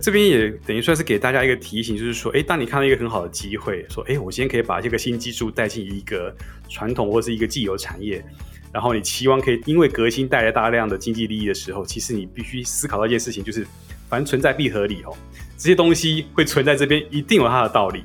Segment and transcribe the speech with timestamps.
[0.00, 6.34] 这边也等于算是给大家一个提醒，就是说，哎，当你看到一个很好的机会，说，哎，我今天可以把这个新技术带进一个
[6.68, 8.24] 传统或是一个既有产业，
[8.72, 13.66] 然后你期望可以因为革新带来大量的经济利益的时候，其实你必须思考到一件事情，就是
[14.08, 15.14] 反正存在必合理哦，
[15.58, 18.02] 这些东西会存在这边，一定有它的道理。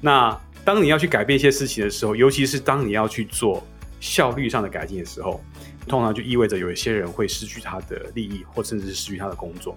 [0.00, 3.66] 那当你要去改变一些事情的时候，尤其是当你要去做
[3.98, 5.42] 效率上的改进的时候，
[5.88, 9.76] 通常就意味着有一些人会失去他的利益，或甚至是失去他的工作。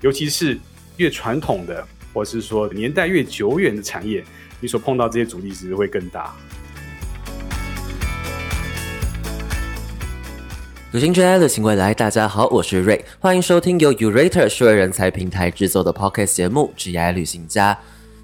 [0.00, 0.58] 尤其是
[0.98, 4.22] 越传统的，或是说年代越久远的产业，
[4.60, 6.34] 你所碰到这些阻力其实会更大。
[10.92, 17.72] 旅行之爱的请未来，大家好，我是瑞，欢迎收听由 Urater 数位人才平台制作的 Pocket 节目《职业旅行家》。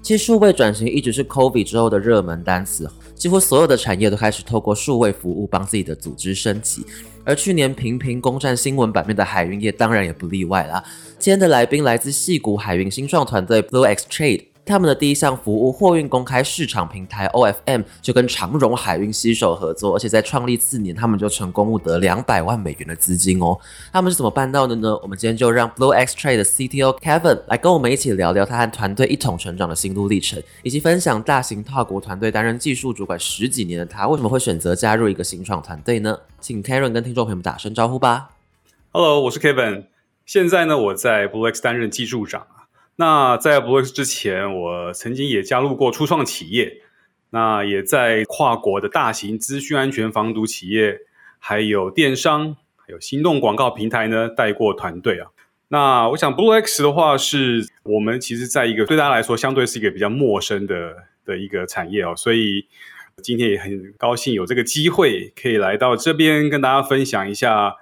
[0.03, 6.85] 其实数位转型一直是 COVID 之后的热门单词，几乎所有的产业都开始透过数位服务帮自己的组织升级，
[7.29, 10.83] 而去年频频攻占新闻版面的海运业当然也不例外啦。
[11.19, 14.48] 今天的来宾来自戏谷海运新创团队 Blue X Trade。
[14.69, 23.57] 他们的第一项服务货运公开市场平台 OFM 就跟长荣海运携手合作，而且在创立次年，他们就成功募得两百万美元的资金哦。
[23.91, 24.95] 他们是怎么办到的呢？
[25.01, 36.15] 我们今天就让 Blue X Trade 的 CTO Kevin 来跟我们一起聊聊他和团队一同成长的心路历程，以及分享大型跨国团队担任技术主管十几年的他为什么会选择加入一个新创团队呢？
[36.39, 38.29] 请 Kevin 跟听众朋友们打声招呼吧。
[38.91, 39.85] Hello，我是 Kevin，
[40.27, 42.45] 现在呢我在 Blue X 担任技术长。
[42.99, 46.81] 那在 Blue X 之前，我曾经也加入过初创企业，
[47.29, 50.99] 那也在跨国的大型资讯安全防毒企业，
[51.39, 55.29] 还有电商，还有心动广告平台呢带过团队啊。
[55.69, 62.67] 那我想 Blue X 的话，是我们其实在一个对大家来说相对是一个比较陌生的的一个产业哦，所以
[63.23, 67.77] 今天也很高兴有这个机会可以来到这边跟大家分享一下。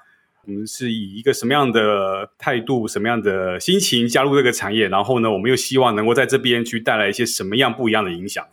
[0.48, 4.88] 我们是以一个什么样的态度、什么样的心情加入这个产业？
[4.88, 8.46] 然后呢，我们又希望能够在这边去带来一些什么样不一样的影响？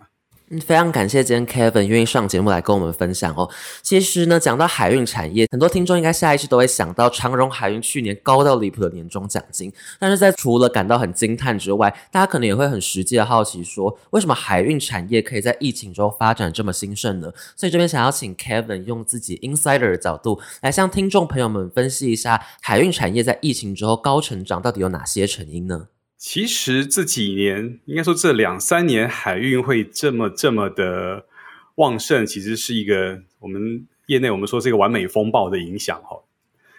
[0.61, 3.49] 非常感谢今天 Kevin 愿意上节目来跟我们分享哦。
[3.83, 9.73] 其实呢，讲到海运产业，很多听众应该下意识都会想到长荣海运去年高到离谱的年终奖金。
[9.99, 17.33] 但是在除了感到很惊叹之外，大家可能也会很实际的好奇说，为什么海运产业可以在疫情中发展这么兴盛呢？
[17.57, 25.89] 所以这边想要请 Kevin 用自己 insider 的角度来向听众朋友们分析一下，海运产业在疫情之后高成长到底有哪些成因呢？
[26.27, 31.27] 其实这几年，应该说这两三年，海运会这么这么的
[31.75, 36.25] 旺盛，其实是一个我们业内我们说是一个完美风暴的影响哈。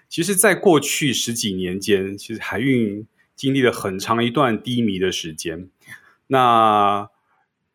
[0.10, 3.06] 其实，在过去十几年间，其实海运
[3.36, 5.70] 经历了很长一段低迷的时间。
[6.26, 7.08] 那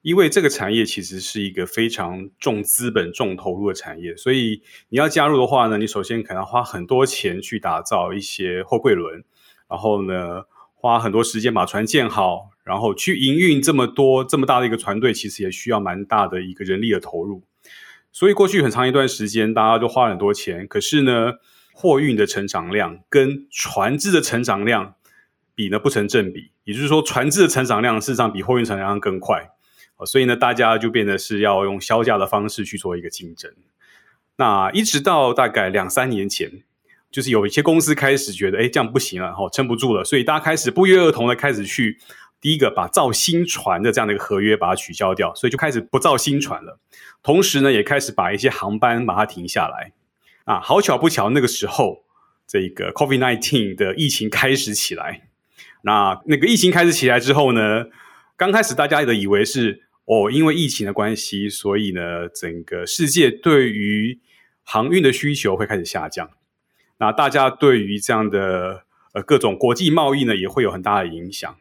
[0.03, 9.23] 因为这个产业其实是一个非常重资本、重投入的产业，所以你要加入的话呢，你首先可能花很多钱去打造一些货柜轮，
[9.69, 10.47] 然后呢。
[10.81, 17.43] 花很多时间把船建好，然后去营运这么多这么大的一个船队，其实也需要蛮大的一个人力的投入。
[18.11, 21.35] 所以过去很长一段时间，大家都花很多钱，可是呢，
[21.75, 24.95] 货运的成长量跟船只的成长量
[25.55, 26.53] 比呢不成正比。
[26.65, 29.51] 也就是说，船只的成长量事实上比货运成长量更快。
[30.07, 33.53] 所以呢，大家就变得是要用销价的方式去做一个竞争。
[34.37, 36.63] 那一直到大概两三年前。
[37.11, 41.99] 就是有一些公司开始觉得，哎，这样不行了，哈，撑不住了，所以大家开始不约而同的开始去，
[42.41, 46.79] 第一个把造新船的这样的一个合约把它取消掉，所以就开始不造新船了。
[47.23, 49.93] 同时呢，也开始把一些航班把它停下来。
[50.45, 52.05] 啊，好巧不巧，那个时候
[52.47, 55.29] 这个 COVID nineteen 的疫情开始起来。
[55.83, 57.87] 那那个疫情开始起来之后呢，
[58.37, 64.19] 刚开始大家的以为是哦，因为疫情的关系，所以呢，整个世界对于
[64.63, 66.31] 航运的需求会开始下降。
[67.01, 71.57] 那大家对于这样的呃各种国际贸易呢，也会有很大的影响。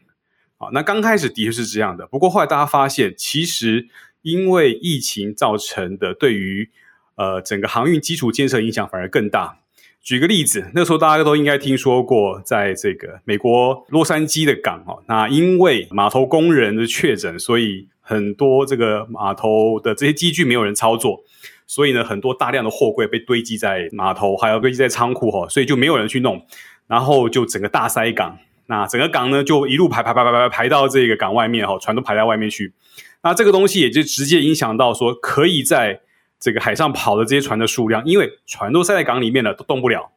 [0.57, 3.87] 好，那刚开始的确是这样的，不过后来大家发现，其实
[4.21, 6.69] 因为疫情造成的对于
[7.15, 9.59] 呃整个航运基础建设影响反而更大。
[10.01, 21.23] 举个例子，那时候大家都应该听说过，在这个美国洛杉矶的港哦，那因为码头工人的确诊，所以很多这个码头的这些机具没有人操作。
[21.69, 26.43] 所以呢，很多大量的货柜被堆积在码头，还有堆积在仓库哈，所以就没有人去弄，
[26.87, 28.39] 然后就整个大塞港。
[28.65, 32.73] 那整个港呢，就一路排排排排排排到这个港外面哈，船都排在外面去。
[33.21, 36.01] 那这个东西也就直接影响到说，可以在
[36.39, 40.11] 这个海上跑的这些船的数量，因为船都塞在港里面了，都动不了。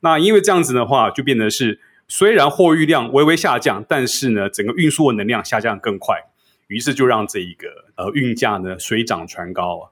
[0.00, 6.18] 那因为这样子的话，就变得是虽然货运量微微下降，但是呢，整个运输的能量下降更快，
[6.66, 9.88] 于是就让这一个呃运价呢水涨船高啊。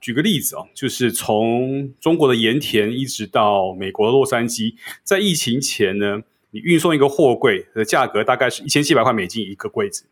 [0.00, 4.74] 举个例子哦，就是从中国的盐田一直到美国的洛杉矶，
[5.04, 10.06] 在疫情前呢，你运送一个货柜的价格大概是一千七百块美金一个柜子，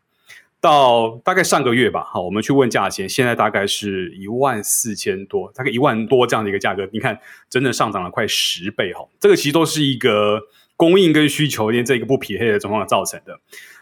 [0.61, 7.19] 到大概上个月吧，好，我们去问价钱，现在大概是一万四千多，大概一万多这样的一个价格，你看
[7.49, 10.41] 真的上涨了快十倍哈，这个其实都是一个
[10.75, 13.39] 供应跟需求连这一个不匹配的状况造成的。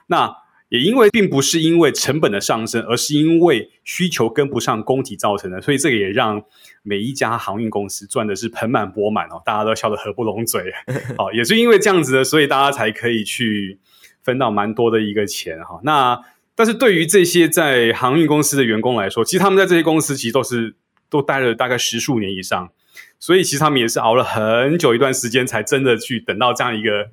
[0.07, 0.33] 那
[0.69, 6.43] 也因为并不是因为成本的上升，而是因为需求跟不上供给造成的，所以这个也让
[6.83, 10.71] 每一家航运公司赚的是盆满钵满哦，大家都笑得合不拢嘴。
[11.17, 13.79] 好，也是因为这样子的，所以大家才可以去
[14.23, 15.79] 分到蛮多的一个钱哈。
[15.83, 16.19] 那
[16.53, 20.75] 但是对于这些在航运公司的员工来说，其实他们在这些公司其实都是
[21.09, 22.69] 都待了大概十数年以上，
[23.19, 27.11] 所以其实他们也是熬了很久一段时间，才真的去等到这样一个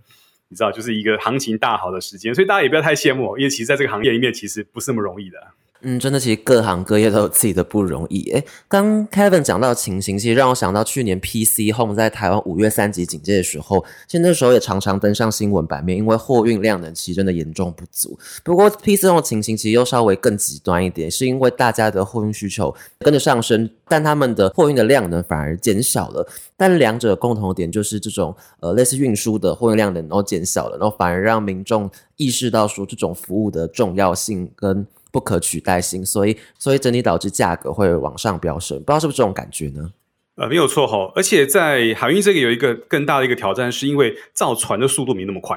[0.54, 2.32] 你知道，就是一个行情大好的时间。
[2.32, 5.36] 所以大家也不要太羡慕，因为其实在这个行业里面，其实不是那么容易的。
[5.86, 8.22] 嗯，真的，其实各行各业都有自己的不容易。
[8.30, 18.18] 诶，刚 Kevin 讲到的情形，其实让我想到去年 PC Home 在台湾五月三级警戒的时候，其实那时候也常常登上新闻版面，因为货运量能其实真的严重不足。
[18.42, 26.26] 不过 PC Home 的情形其实又稍微更极端一点，是因为大家的货运需求跟着上升，但他们的货运的量能反而减小了。
[26.56, 34.86] 但两者共同点就是这种呃类似运输的货运量能都减小了，然后反而让民众意识到说这种服务的重要性跟。
[35.14, 39.92] 不可取代性，所以所以整体导致价格会往上飙升，不知道是不是这种感觉呢？
[40.34, 45.56] 呃，没有错哈，而且在海运这个有一个更大的一个挑战，是因为造船的速度没那么快，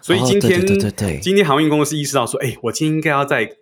[0.00, 3.56] 所以今天对对对，今天航运公司意识到说，哎，我今天应该要再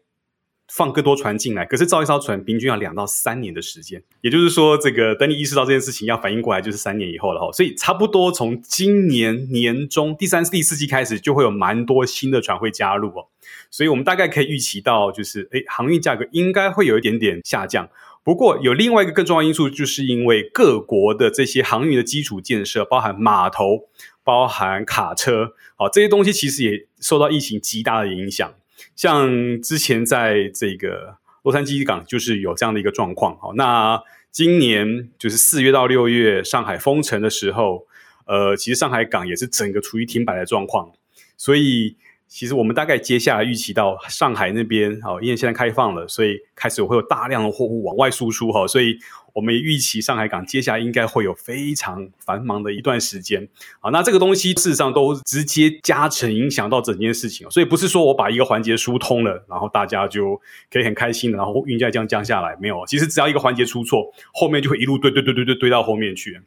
[0.68, 13.26] 放更多船进来，可是造一艘船平均要两到三年的时间，也就是说，这个等你意识到这件事情要反应过来，就是三年以后了哈，所以差不多从今年年中第三、第四季开始，就会有蛮多新的船会加入哦。
[13.72, 17.88] 所以我们大概可以预期到，就是诶，航运价格应该会有一点点下降。
[18.22, 23.88] 不过有另外一个更重要因素，就是因为各国的这些航运的基础建设，包含码头、
[24.22, 28.54] 包含卡车，好这些东西其实也受到疫情极大的影响。
[28.94, 33.38] 像之前在这个洛杉矶港就是有这样的一个状况。
[33.38, 37.86] 好，那今年就是四月到六月上海封城的时候，
[38.26, 40.92] 呃，其实上海港也是整个处于停摆的状况，
[41.38, 41.96] 所以。
[42.32, 48.96] 其实我们大概接下来预期到上海那边，哦，因为现在开放了，所以开始会有大量的货物往外输出，哈，所以
[49.34, 53.46] 我们也预期上海港接下来应该会有非常繁忙的一段时间，
[53.80, 60.40] 好，那这个东西事实上都直接加成影响到整件事情，所以不是说我把一个环节疏通了，然后大家就
[60.70, 66.40] 可以很开心，然后运价这样降下来，没有，其实只要一个环节出错，后面就会一路堆堆堆堆堆堆到后面去。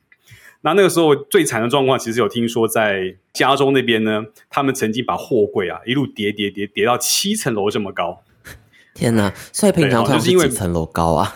[0.66, 8.24] 那那个时候最惨的状况，其实有听说在加州那边呢，他们曾经把货柜啊一路叠叠叠叠到七层楼这么高。
[8.96, 9.32] 天哪！
[9.54, 11.36] 所以平常就是因为几层楼高啊？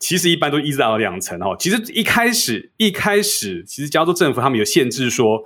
[0.00, 1.54] 其实一般都一直到两层哦。
[1.56, 5.44] 其实一开始一开始，其实加州政府他们有限制说，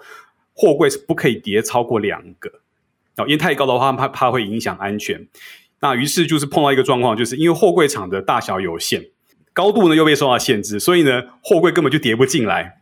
[0.54, 2.48] 货柜是不可以叠超过两个
[3.18, 5.28] 哦，因为太高的话怕怕会影响安全。
[5.80, 9.10] 那于是就是碰到一个状况，就是因为货柜厂的大小有限，
[9.52, 12.79] 高度呢又被受到限制，所以呢货柜根本就叠不进来。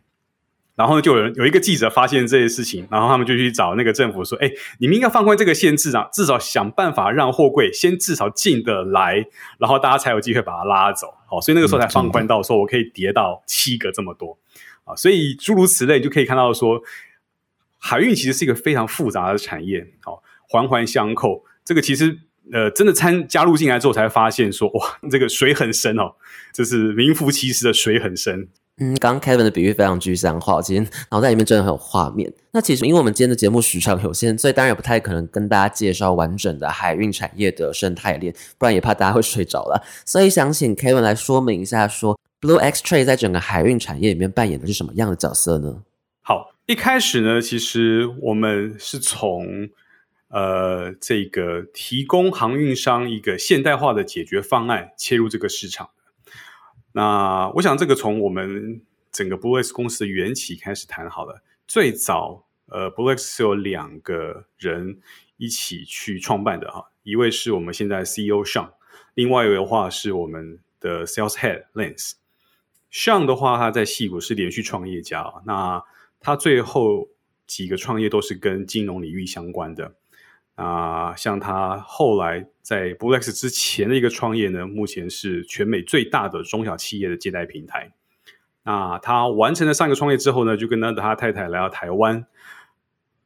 [0.79, 9.25] 然后就有人有一个记者发现这些事情，然后他们就去找那个政府说：“哎，你们应该放宽这个限制啊，至少想办法让货柜先至少进得来，
[9.57, 14.39] 然后大家才有机会把它拉走。”好，所以那个时候才放宽到说我可以叠到七个这么多
[14.85, 14.95] 啊。
[14.95, 16.81] 所以诸如此类，你就可以看到说，
[17.77, 21.43] 海运其实是一个非常复杂的产业，好，环环相扣。
[21.65, 22.17] 这个其实
[22.53, 26.15] 呃，真的参加入进来之后才发现说，哇，这个水很深哦，
[26.53, 28.47] 这是名副其实的水很深。
[28.79, 32.31] 嗯，刚刚 Kevin 的比喻非常具象化，其实脑袋里面真的很有画面。
[32.51, 39.83] 那其实因为我们今天的节目时长有限，所以当然也不太可能跟大家介绍完整的海运产业的生态链，不然也怕大家会睡着了。
[40.05, 45.83] 所以想请 Kevin 来说明一下，说 Blue X Trade 在整个海运产业里面扮演的是什么样的角色呢？
[46.21, 49.69] 好，一开始呢，其实我们是从
[50.29, 55.89] 呃这个提供航运商一个现代化的解决方案切入这个市场。
[56.99, 61.41] 那我想，这个从我们整个 Blue X 公司的缘起开始谈好了。
[61.65, 64.99] 最早，呃，Blue X 是有两个人
[65.37, 68.71] 一起去创办的哈，一位是我们现在 CEO Sean，
[69.13, 72.15] 另外一位的话是我们的 Sales Head Lance。
[72.91, 75.81] Sean 的话，他在戏谷是连续创业家，那
[76.19, 77.07] 他最后
[77.47, 79.95] 几个创业都是跟金融领域相关的。
[80.59, 87.93] 啊，像他后来在 b l e x 之前的一个创业呢，目前是全美最大的中小企业的借贷平台。
[88.63, 92.25] 那他完成了上一个创业之后呢，就跟他的他太太来到台湾。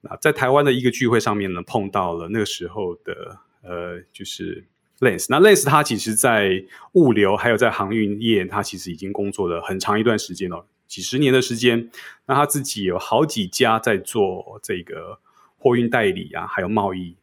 [0.01, 4.65] 那在台湾的一个聚会上面呢，碰到了那个时候的呃，就是
[4.99, 5.25] Lance。
[5.29, 10.67] 那 Lance 他其实在物流还有在航运业，他其实已经工作了很长一段时间了。
[10.87, 11.89] 几十年的时间。
[12.27, 15.19] 那他自己有好几家在做这个
[15.57, 17.15] 货运代理啊，还有贸易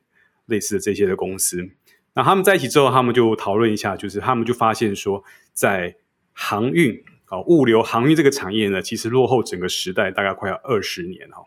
[0.50, 1.70] 类似的这些的公司。
[2.12, 5.96] 那他们在一起之后，他们就讨论一下，就是他们就发现说，在
[6.32, 11.44] 航运啊物流航运这个产业呢，其实落后整个时代大概快要二十年哈。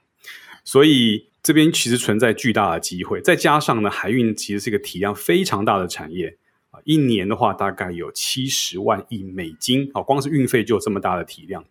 [0.63, 6.37] 所以这边其实存在巨大的机会，再加上呢，海运其实是一个体量非常大的产业
[6.71, 11.65] 啊，一年的话大概有七十万亿美金啊，光是运费就有这么大的体量。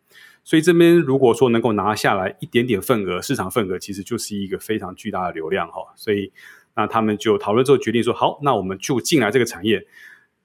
[0.44, 5.94] 所以这边如果说能够拿下来一点点份额，市场份额其实就是一个非常巨大的流量哈。
[5.96, 6.30] 所以
[6.74, 9.86] 那他们就讨论之后决定说，好，那我们就进来这个产业。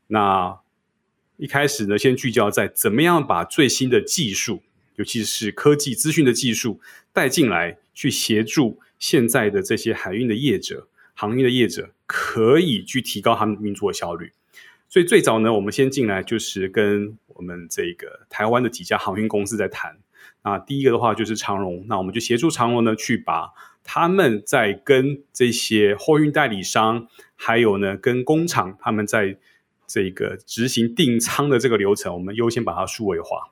[0.07, 0.59] 那
[1.37, 4.61] 一开始呢，先聚焦在怎么样把最新的技术，
[4.95, 6.79] 尤其是科技资讯的技术
[7.13, 14.31] 带进来，去协助现在的这些海运的业者、航运的业者，可以去提高他们运作效率。
[14.89, 19.97] 所以最早呢，我们先进来就是跟我们这个台湾的几家航运公司在谈。
[20.43, 23.51] 那第一个的话就是长荣，那我们就协助长荣呢，去把
[23.89, 29.37] 他们在跟这些货运代理商，还有呢跟工厂，他们在
[29.87, 33.49] 这个执行订仓的这个流程，我们优先把它数位化。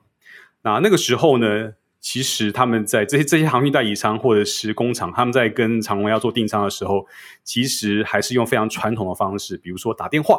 [0.62, 7.06] 那那个时候呢，其实他们在这些这些航运代理商或者是工厂，他们在跟长隆要做订仓的时候，
[7.42, 10.38] 其实还是用非常传统的方式，比如说打电话。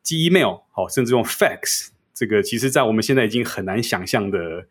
[0.00, 4.66] 寄 email 好，甚至用 fax，这个其实，在我们现在已经很难想象的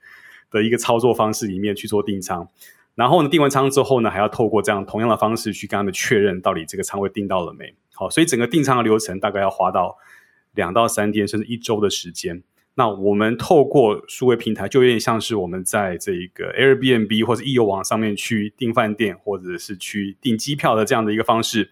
[0.49, 2.49] 的一个操作方式里面去做订仓。
[2.97, 7.71] 然后呢，订完仓之后呢，还要透过这样同样的方式去跟他们确认到底这个仓位订到了没。
[7.93, 9.95] 好，所以整个订仓的流程大概要花到
[10.55, 12.41] 两到三天，甚至一周的时间。
[12.73, 21.69] 那我们透过数位平台，就有点像是我们在这个 Airbnb 或者易游网上面去订饭店，或者是去订机票的这样的一个方式，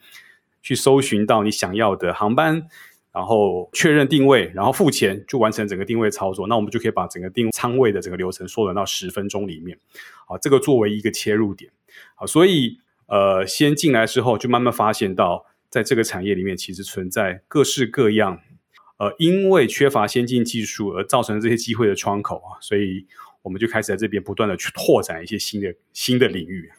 [0.61, 2.67] 去搜寻到你想要的航班。
[3.15, 6.47] 然后确认定位，然后付钱，就完成整个定位操作。
[6.47, 9.77] 那我们就可以把整个定仓位的整个流程缩短到十分钟里面。
[10.27, 11.71] 好，这个作为一个切入点。
[12.15, 18.41] 好，所以呃，先进来之后，就慢慢发现到，在这个产业里面，其实存在各式各样
[18.97, 22.59] 呃，因为缺乏先进技术而造成这些机会的窗口啊。
[22.59, 23.05] 所以
[23.43, 26.69] 我们就开始在这边不断的去拓展一些新的新的领域。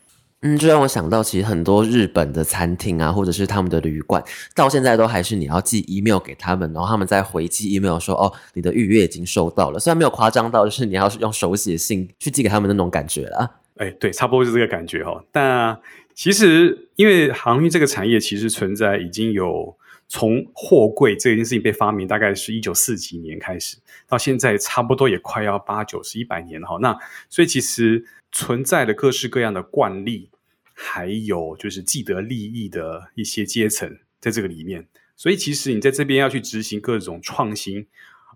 [0.43, 4.23] 嗯，就让我想到，其实很多日本的餐厅啊，或者是他们的旅馆，
[4.55, 9.78] 到现在都还是你要寄 email 给他们，然后他们再回寄 email 说，哦，你的预约已经收到了。
[9.81, 13.57] 虽然没有夸张到，就是你要用手写信去寄给他们那种感觉了。
[13.78, 15.25] 哎，对，差不多是这个感觉哈。
[15.33, 15.78] 但
[16.14, 19.76] 其实，因为航运这个产业其实存在已经有
[20.08, 23.76] 从货柜这件事情被发明，大概是一九四几年开始，
[24.08, 26.78] 到现在差不多也快要八九十一百年了哈。
[26.80, 26.96] 那
[27.28, 30.30] 所以其实存在的各式各样的惯例。
[30.78, 34.86] 还有就是既得利益的一些阶层在这个里面，
[35.16, 37.86] 所以其实你在这边要去执行各种创新，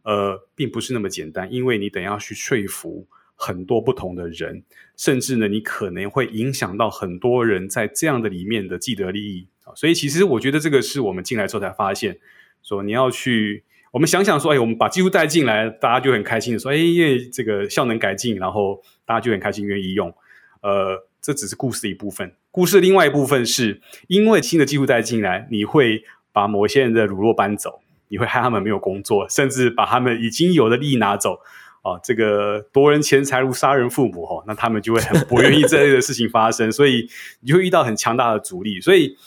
[0.05, 4.65] 呃，并不是那么简单，因为你等要去说服很多不同的人，
[4.97, 9.73] 甚至呢，你可能会影响到很多人在这样的里面的既得利益啊。
[9.75, 12.19] 所以其实我觉得这个是我们进来之后才发现，
[12.63, 20.15] 说你要去，我们想想说，哎，我们把技术带进来，大家就很开心的说，哎，因为这个效能改进，然后大家就很开心愿意用，
[20.63, 21.07] 呃。
[21.23, 26.03] 这只是故事的一部分，故事的另外一部分是因为新的技术带进来，你会
[26.33, 31.41] 把某些人的乳酪搬走，你会害他们没有工作，甚至把他们已经有的利益拿走
[31.83, 32.01] 啊！
[32.03, 37.07] 这个夺人钱财如杀人父母哈，那他们就会很不愿意这类的事情发生，所以
[37.41, 38.81] 你就会遇到很强大的阻力。
[38.81, 39.19] 所以，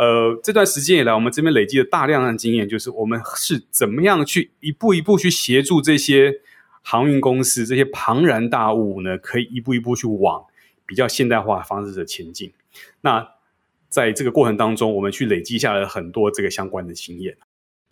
[0.00, 6.40] 呃，这段时间以来，我们这边累积了大量的经验，就是我们是怎么样去一步一步去协助这些
[6.80, 9.18] 航运公司、这些庞然大物呢？
[9.18, 10.46] 可以一步一步去往。
[10.86, 12.52] 比较现代化方式的前进，
[13.02, 13.24] 那
[13.88, 17.36] 在这个过程当中，我们去累积下来很多这个相关的经验。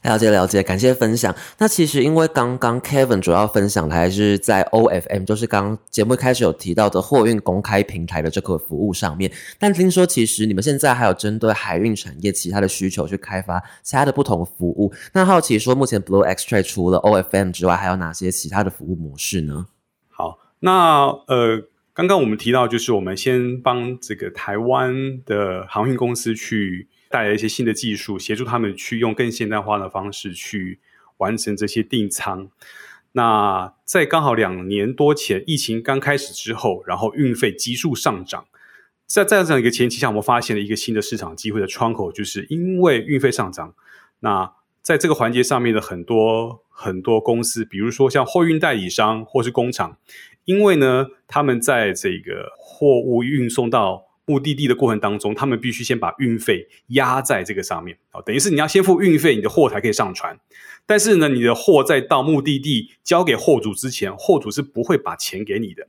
[0.02, 1.34] 了解了解，感谢分享。
[1.58, 9.30] 那其实因为刚刚 Kevin 主要分享的还是在 OFM，就是刚节目开始有提到的货运公开平台的这个服务上面。
[9.58, 14.92] 但听说其实你们现在还有针对海运产业其他的需求去开发其他的不同服务。
[15.12, 19.66] 那好奇说，目前 Blue Extra 除了 OFM 之外，还有哪些其他的服务模式呢？
[20.10, 21.68] 好，那呃。
[21.94, 24.94] 刚刚我们提到，就是我们先帮这个台湾
[25.26, 30.78] 的航运公司去带来一些新的技术，协助他们去用更现代化的方式去
[31.18, 32.50] 完成这些订仓。
[33.12, 38.46] 那在刚好两年多前，疫情刚开始之后，然后运费急速上涨，
[39.06, 43.74] 在在这样一个前提下，我们发现了一个新的市场机会的窗口，就是因为运费上涨。
[44.20, 49.96] 那在这个环节上面的很多很多公司，比如说像货运代理商或是工厂。
[50.44, 60.38] 因为呢，他们在这个货物运送到目的地的过程当中，他们必须先把运费压在这个上面啊，等于是你要先付运费，你的货才可以上船。
[60.86, 65.88] 但是呢，你的货在到目的地交给货主之前，货主是不会把钱给你的。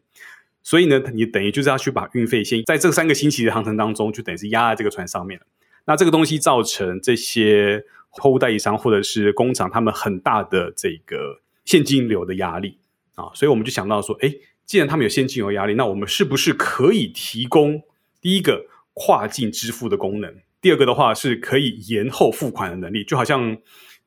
[0.63, 5.45] 所以呢，你等于就是要去把运费先在这三个星期的航程当中，就等于是压在这个船上面了。
[5.85, 12.77] 那这个东西造成这些货物代理商或者是工厂他们很大的这个现金流的压力
[13.15, 14.31] 啊，所以我们就想到说，哎，
[14.65, 17.81] 既然他们有现金流压力，那我们是不是可以提供
[18.21, 20.33] 第一个跨境支付的功能？
[20.61, 23.57] 第二个的话是可以延后付款的能力，就好像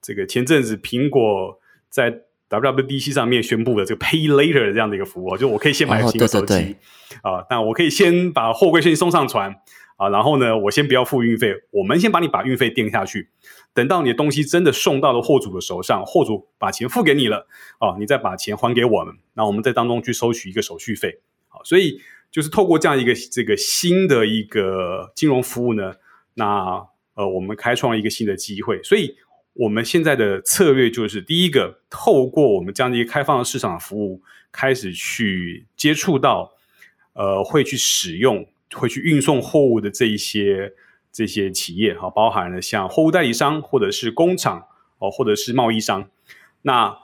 [0.00, 2.22] 这个前阵子苹果在。
[2.52, 6.76] WWDC 上面宣布的这个 Pay Later 这样的一个服务，就我可以先买新的手机
[7.22, 9.56] 啊，那我可以先把货柜先送上船
[9.96, 13.30] 啊，然后呢，我先不要付运费，我们先把你把运费垫下去，
[13.72, 17.46] 等到你的东西真的送到了货主的手上，货主把钱付给你了
[17.78, 22.02] 啊，你再把钱还给我们，那我们在当中去收取一个手续费啊，所以
[22.32, 25.94] 就是透过这样一个这个新的一个金融服务呢，
[26.34, 26.84] 那
[27.14, 29.14] 呃，我们开创了一个新的机会，所以。
[29.54, 36.54] 我们现在的策略就是，第一个，透过我们这样的一个开放的市场服务，开始去接触到，
[37.12, 40.72] 呃，会去使用、会去运送货物的这一些
[41.12, 46.08] 这些企业，哈，包含了像货物代理商或者是工厂哦，或者是贸易商。
[46.62, 46.96] 那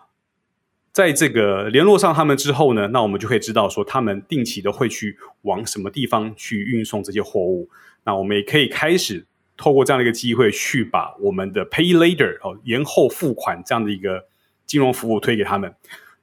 [0.98, 7.70] 在这个联络上他们之后呢，那我们就可以知道说，他们定期的会去往什么地方去运送这些货物。
[8.02, 9.24] 那我们也可以开始。
[9.56, 14.26] 透过这样的一个机会，去把我们的 Pay Later 哦延后付款这样的一个
[14.66, 15.72] 金融服务推给他们。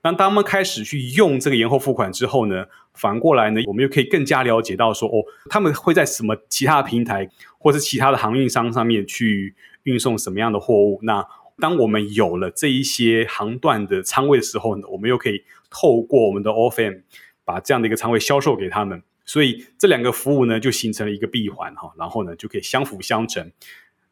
[0.03, 10.99] 那当他们开始去用这个延后付款之后呢，反过来呢，我们又可以更加了解到说，哦，他们会在什么其他的平台或是其他的航运商上面去运送什么样的货物？
[11.03, 11.25] 那
[11.57, 17.01] 当我们有了这一些航段的仓位的时候呢，我们又可以透过我们的 OFM
[17.43, 19.01] 把这样的一个仓位销售给他们。
[19.25, 23.51] 所以这两个服务呢，就形成了一个闭环哈，然后呢就可以相辅相成，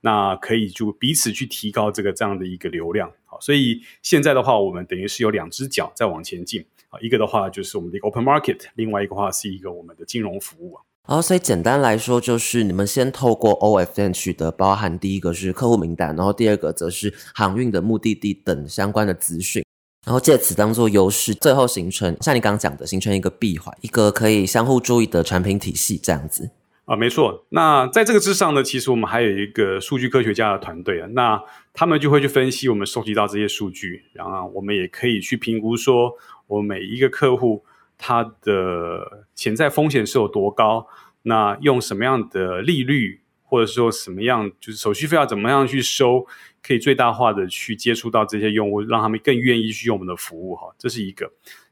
[0.02, 3.12] 那可以就彼此去提高这个这样的一个流量。
[3.26, 10.82] 好，所以现在的话，我们等于是有两只脚在往前进啊，一个的话就是我们的 open market，另外一个话是一个我们的金融服务啊。
[11.06, 19.66] 哦，所以简单来说，就是你们先透过 OFN 取得包含第一个是客户名单，然后第二个则是航运的目的地等相关的资讯。
[20.06, 26.52] 然后借此当做优势，最后形成像你刚刚讲的，形成一个闭环，一个可以相互注意的产品体系这样子
[26.86, 27.46] 啊，没错。
[27.50, 31.42] 那在这个之上呢，其实我们还有一个数据科学家的团队啊，那
[31.74, 36.14] 他们就会去分析我们收集到这些数据，然后我们也可以去评估说，
[36.48, 37.64] 我每一个客户
[37.98, 40.88] 它的潜在风险是有多高，
[41.24, 46.26] 那用什么样的利率，或者说什么样就是手续费要怎么样去收。
[46.66, 51.30] 可以最大化的去接触到这些用户，让他们更愿意去用我们的服务哈，这是一个。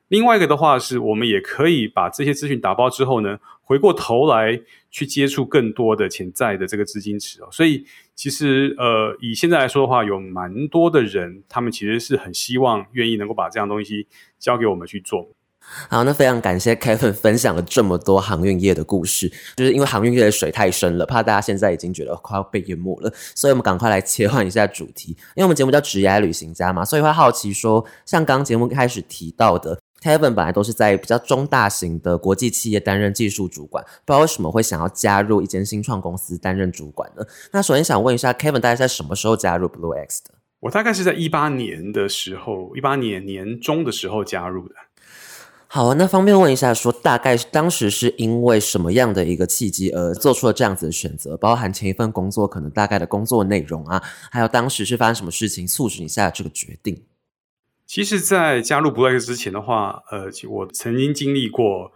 [0.09, 7.47] 另外一个的话是，我们也可以把这些资讯打包之后呢，回过头来去接触更多的潜在的这个资金池哦。
[7.53, 14.07] 所以其实呃，以现在来说的话，有蛮多的人，他们其实是很希望愿意能够把这样东西
[14.37, 15.29] 交给我们去做。
[15.89, 37.23] 好，那非常感谢 Kevin 分享了这么多航运业的故事，就是因为航运业的水太深了，怕大家现在已经觉得快要被淹没了，所以我们赶快来切换一下主题，因为我们节目叫职业旅行家嘛，所以会好奇说，像刚节目开始提到的，Kevin 本来都是在比较中大型的国际企业担任技术主管，不知道为什么会想要加入一间新创公司担任主管呢？
[37.51, 40.35] 那首先想问一下，Kevin 大概在什么时候加入 Blue X 的？
[40.61, 44.75] 我大概是在一八年的时候，一八年年中的时候加入的。
[45.73, 51.37] 好啊，那方便问一下，说大概当时是因为什么样的一个契机而做出了这样子的选择？
[51.37, 57.05] 包含前一份工作可能大概的工作内容啊，还有当时是发生什么事情促使你下这个决定？
[57.85, 61.93] 其实，在加入 Black 之前的话，呃，我曾经经历过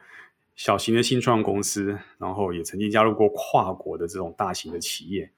[0.56, 5.30] 小型的新创公司，然后也曾经加入过跨国的这种大型的企业。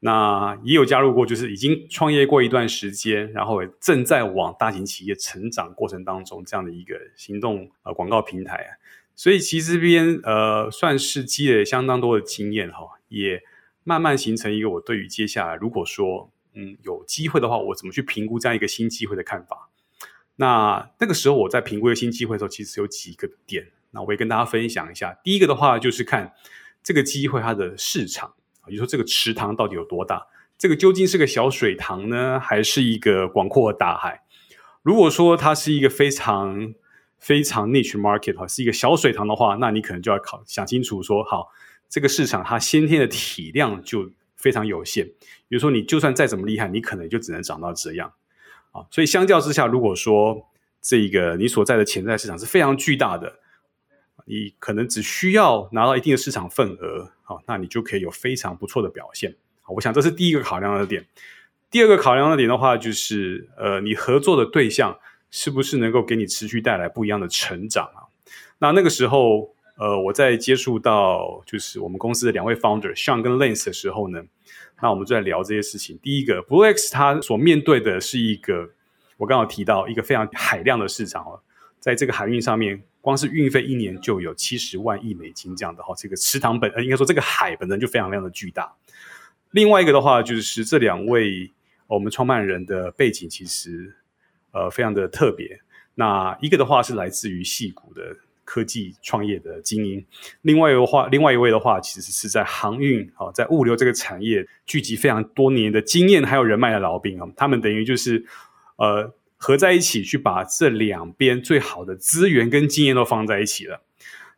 [0.00, 8.70] 那也有加入过，就是已经创业过一段时间，然后正在往大型企业成长过程当中这样的一个行动呃广告平台啊，
[9.16, 13.42] 所以其实这边呃算是积累相当多的经验哈，也
[13.82, 19.68] 慢慢形成一个我对于接下来如果说嗯有机会的话，我怎么去评估这样一个新机会的看法。
[20.36, 25.18] 那那个时候我在评估一个新机会的时候，其实有几个点，那我也跟大家分享一下。
[25.24, 26.32] 第一个的话就是看
[26.84, 28.34] 这个机会它的市场。
[28.70, 30.26] 你说这个池塘到底有多大？
[30.56, 34.22] 这个究竟是个小水塘呢，还是一个广阔的大海？
[34.82, 36.74] 如果说它是一个非常
[37.18, 41.48] 非常 niche market 哈，是一个小水塘的话，那你可能就要考想清楚说，好，
[41.88, 45.06] 这个市场它先天的体量就非常有限。
[45.48, 48.12] 比如说，你就算再怎么厉害，你可能就只能涨到这样
[48.72, 48.84] 啊。
[48.90, 50.48] 所以相较之下，如果说
[50.80, 53.37] 这个你所在的潜在市场是非常巨大的。
[54.28, 59.34] 你可能只需要拿到一定的市场份额，好，那你就可以有非常不错的表现。
[59.66, 61.06] 我想这是第一个考量的点。
[61.70, 64.98] 第二个考量的点的话，就是呃，你合作的对象
[65.30, 68.04] 是不是能够给你持续带来不一样的成长啊？
[68.58, 74.22] 那那个时候，呃，我在接触到就是我们公司的两位 founder Sean 跟 Lance 的时候呢，
[74.82, 75.98] 那我们就在聊这些事情。
[76.02, 78.70] 第一个，Blue X 它所面对的是一个
[79.16, 81.40] 我刚刚提到一个非常海量的市场哦，
[81.80, 88.74] 在这个海运上面，光是运费一年就有七十万亿美金这样的哈，这个池塘本呃应该说这个海本身就非常非常的巨大。
[89.52, 91.50] 另外一个的话，就是这两位
[91.86, 93.94] 我们创办人的背景其实
[94.52, 95.60] 呃非常的特别。
[95.94, 100.04] 那一个的话是来自于戏谷的科技创业的精英，
[100.42, 108.24] 另外一个话，另外一位的话，其实是在航运啊，在物流这个产业聚集非常多年的经验还有人脉的老兵啊，他们等于就是
[108.76, 113.82] 呃合在一起去把这两边最好的资源跟经验都放在一起了。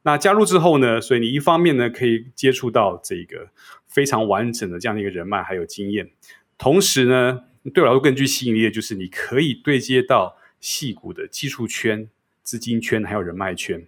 [0.02, 3.48] 那加入之后呢，所以你一方面呢可以接触到这个
[3.88, 6.08] 非常完整的这样的一个人脉还有经验，
[6.56, 10.36] 同时呢，对我来说更具吸引力的就是你可以对接到。
[10.62, 12.06] 细股的技术圈、
[12.42, 13.82] 资金圈还有人脉圈，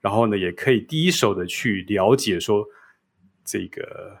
[0.00, 2.64] 然后呢，也可以第一手的去了解说
[3.44, 4.20] 这个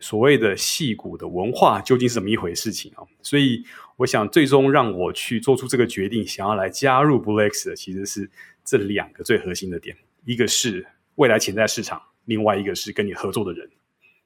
[0.00, 3.02] 所谓的戏股的文化究竟是怎么一回事情啊。
[3.22, 3.64] 所以，
[3.96, 8.30] 我想最终让我去做出这个决定，想要来加入 Blue 的，其实是
[8.64, 13.68] 这两个最核心的点：一个是未来潜在市场，另外一个是跟你合作的人。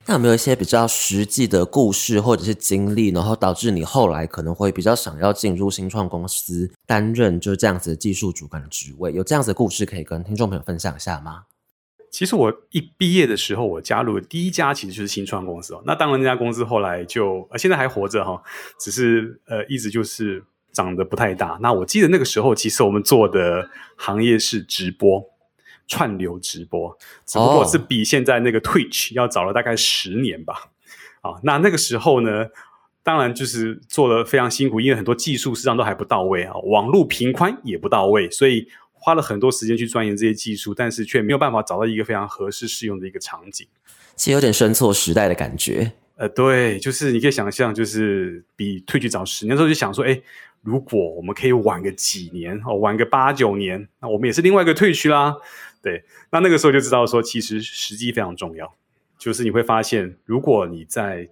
[0.07, 9.13] 那有没有一些比较实际的故事或者是经历，然后导致你后来可能会比较想要进入新创公司担任就是这样子的技术主管的职位？
[9.13, 11.45] 有这样子的故事可以跟听众朋友分享一下吗？
[12.11, 15.83] 其实我一毕业的时候，我加入的第一家其实就是新创公司哦。
[15.87, 18.43] 那当然，那家公司后来就呃现在还活着哈，
[18.81, 20.43] 只是呃一直就是
[20.73, 21.59] 长得不太大。
[21.61, 25.23] 那我记得那个时候，其实我们做的行业是直播。
[25.91, 26.95] 串流直播，
[27.25, 30.71] 只不过是比现在那个 Twitch 要早了大概十年吧。
[31.23, 32.45] 啊，那那个时候呢，
[33.03, 38.69] 当然就是做的非常辛苦，因为很多技术实际上都还不到位啊，网络频宽也不到位，所以
[38.99, 43.67] 花了很多时间去钻研这些技术，但是却没有办法找到一个非常合适适用的一个场景。
[44.17, 45.93] 其实有点生错时代的感觉。
[46.17, 50.21] 呃，对，就是你可以想象，就是比 Twitch 早十年的时候就想说，哎，
[50.63, 55.37] 如果我们可以晚个几年，哦，晚个八九年，那我们也是另外一个 Twitch 啦。
[55.81, 58.75] 对，那那个时候就知道说，其实时机非常重要。
[59.17, 61.29] 就是你会发现，如果你在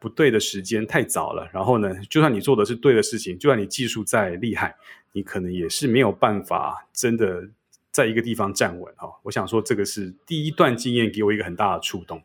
[0.00, 4.74] 不对的时间太早了，然后呢，就算你做的是对的事情，就算你技术再厉害，
[5.18, 7.48] 你可能也是没有办法真的
[7.90, 9.10] 在一个地方站稳哈。
[9.24, 12.22] 我想说，这个是第一段经验给我一个很大的触动。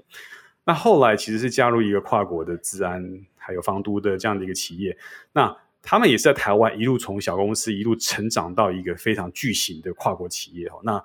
[0.65, 3.03] 那后来其实是加入一个跨国的治安
[3.35, 4.95] 还有防毒的这样的一个企业，
[5.33, 10.79] 那他们也是在台湾一路从小公司一路成长到一个非常巨型的跨国企业哦。
[10.83, 11.03] 那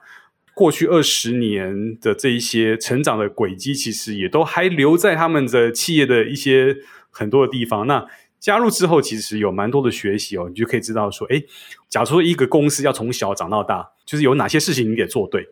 [0.53, 6.77] 过去二十年的这一些成长的轨迹，其实也都还留在他们的企业的一些
[7.11, 7.87] 很多的地方。
[7.87, 8.07] 那
[8.40, 11.42] 加入之后，其实有蛮多的学习哦，你就可以知道说，哎，
[11.88, 15.48] 假如说一个公司要从小长到大，就是有哪些事情你得做对，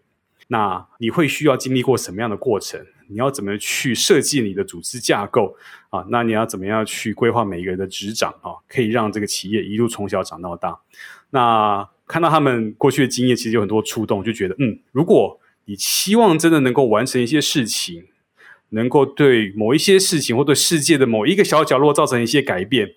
[0.48, 2.80] 那你会需要经历过什么样的过程？
[3.08, 5.56] 你要怎么去设计你的组织架构
[5.90, 6.04] 啊？
[6.08, 8.50] 那你要怎么样去规划每一个人的职掌啊？
[8.68, 10.80] 可以让这个企业一路从小长到大。
[11.30, 18.06] 那看到他们过去的经验，其实有很多触动，就觉得，嗯，如果你期望真的能够完成一些事情，
[18.70, 22.94] 能够对某一些事情或对世界的某一个小角落造成一些改变，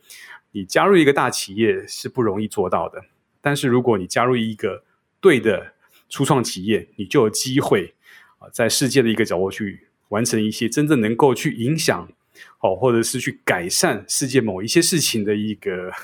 [0.51, 3.03] 你加入一个大企业是不容易做到的。
[3.41, 4.84] 但是如果你加入一个
[5.19, 5.73] 对的
[6.10, 7.93] 初创企业，你就有机会
[8.39, 12.10] 啊，在世界的一个角落去完成一些真正能够去影响，
[12.60, 15.91] 哦，或者是去改善世界某一些事情的一个。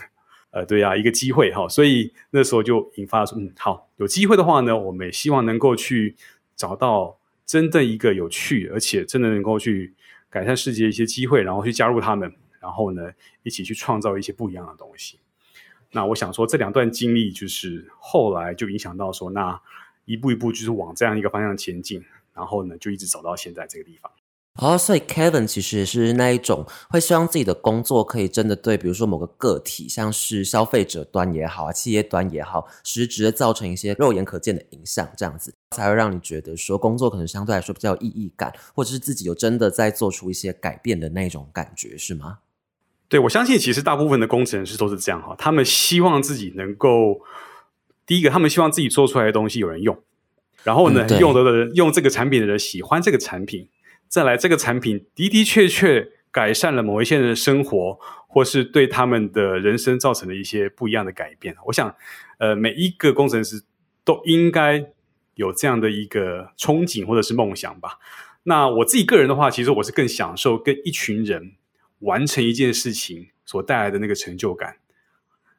[0.55, 6.15] 呃，对呀，一个机会哈，所以那时候就引发说，嗯，好，有机会的话呢，我们也希望能够去
[6.55, 9.93] 找到真正一个有趣，而且真的能够去
[10.29, 13.11] 改善世界一些机会，然后去加入他们，然后呢，
[13.43, 15.19] 一起去创造一些不一样的东西。
[15.91, 19.61] 那我想说，这两段经历就是后来就影响到说，那
[20.05, 22.03] 一步一步就是往这样一个方向前进，
[22.33, 24.11] 然后呢，就一直走到现在这个地方。
[24.57, 42.37] 哦，所以 Kevin 其实也是那一种会希望自己的工作可以真的对，比如说某个个体，像是消费者端也好啊，企业端也好，实质的造成一些肉眼可见的影响，这样子才会让你觉得说工作可能相对来说比较有意义感，或者是自己有真的在做出一些改变的那种感觉，是吗？
[43.09, 47.19] 对，我相信其实大部分的工程师都是这样哈，他们希望自己能够
[48.05, 50.01] 第一个，他们希望自己做出来的东西有人用，
[50.63, 53.67] 然后呢，用的人用这个产品的人喜欢这个产品。
[54.07, 61.55] 再来，这个产品的的确确改善了某一些人的生活，或是对他们的人生造成了一些不一样的改变。
[61.65, 61.95] 我想，
[62.37, 63.63] 呃，每一个工程师
[64.03, 64.85] 都应该
[65.35, 67.99] 有这样的一个憧憬或者是梦想吧。
[68.43, 71.53] 那我自己个人的话，其实我是更享受跟一群人
[71.99, 74.77] 完成一件事情所带来的那个成就感。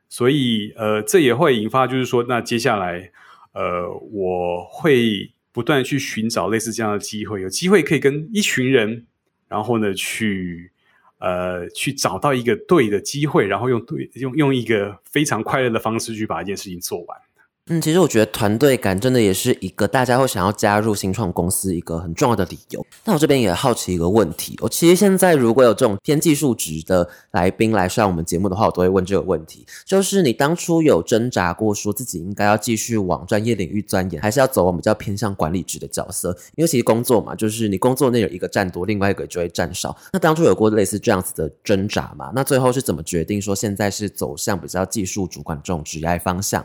[0.08, 3.12] 所以，呃，这也会引发，就是说，那接下来。
[3.52, 9.06] 呃，我会不断去寻找类似这样的机会，有机会可以跟一群人，
[9.48, 10.70] 然后呢去
[11.16, 17.18] 呃去找到一个对的机会，然后用对用用一个非常快乐的方式去把一件事情做完。
[17.68, 22.86] 嗯，其实我觉得团队感真的也是一个大家会想要加入新创公司一个很重要的理由。
[23.04, 36.28] 那我这边也好奇一个问题，我其实现在如果有这种偏技术职的来宾来上我们节目的话，我都会问这个问题：就是你当初有挣扎过，说自己应该要继续往专业领域钻研，还是要走我们比较偏向管理职的角色？
[36.54, 39.96] 因为其实工作嘛，就是你工作内容一个占多，另外一个就会占少。
[40.12, 42.30] 那当初有过类似这样子的挣扎吗？
[42.32, 46.64] 那最后是怎么决定说现在是走向比较技术主管这种职业方向？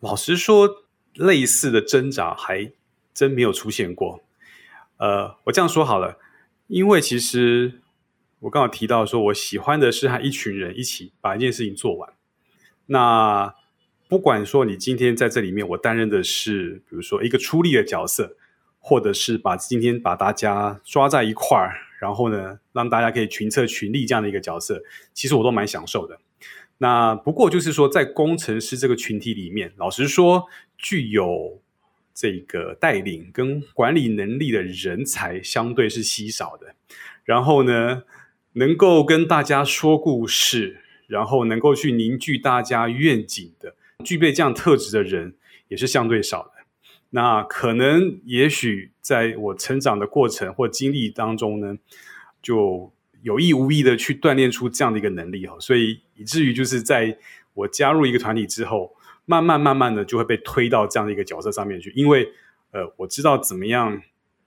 [0.00, 0.84] 老实说，
[1.14, 2.72] 类似的挣扎还
[3.12, 4.22] 真没有出现过。
[4.96, 6.18] 呃，我这样说好了，
[6.68, 7.80] 因为其实
[8.40, 12.12] 我刚好提到说，我喜欢的是和一群人一起把一件事情做完。
[12.86, 13.54] 那
[14.08, 18.36] 不管说你今天在这里面，我担任的是，比如说一个出力的角色，
[18.78, 24.82] 或者是把今天把大家抓在一块儿，然后呢，让大家可以群策群力这样的一个角色，
[25.12, 26.18] 其实我都蛮享受的。
[26.82, 30.46] 那不过就是说，在工程师这个群体里面，老实说，
[30.78, 31.60] 具有
[32.14, 36.74] 这个带领跟管理能力的人才相对是稀少的。
[37.22, 38.04] 然后呢，
[38.54, 45.34] 能够跟大家说故事，然后能够去凝聚大家愿景的，具备这样特质的人
[45.68, 46.52] 也是相对少的。
[47.10, 51.76] 那可能也许在我成长的过程或经历当中呢，
[52.40, 52.90] 就。
[53.22, 57.18] 有意无意的去锻炼出这样的一个能力哦，所以以至于就是在
[57.54, 58.94] 我加入一个团体之后，
[59.26, 62.32] 慢慢慢慢的就会被推到这样的一个角色上面去，因为
[62.70, 64.00] 呃，我知道怎么样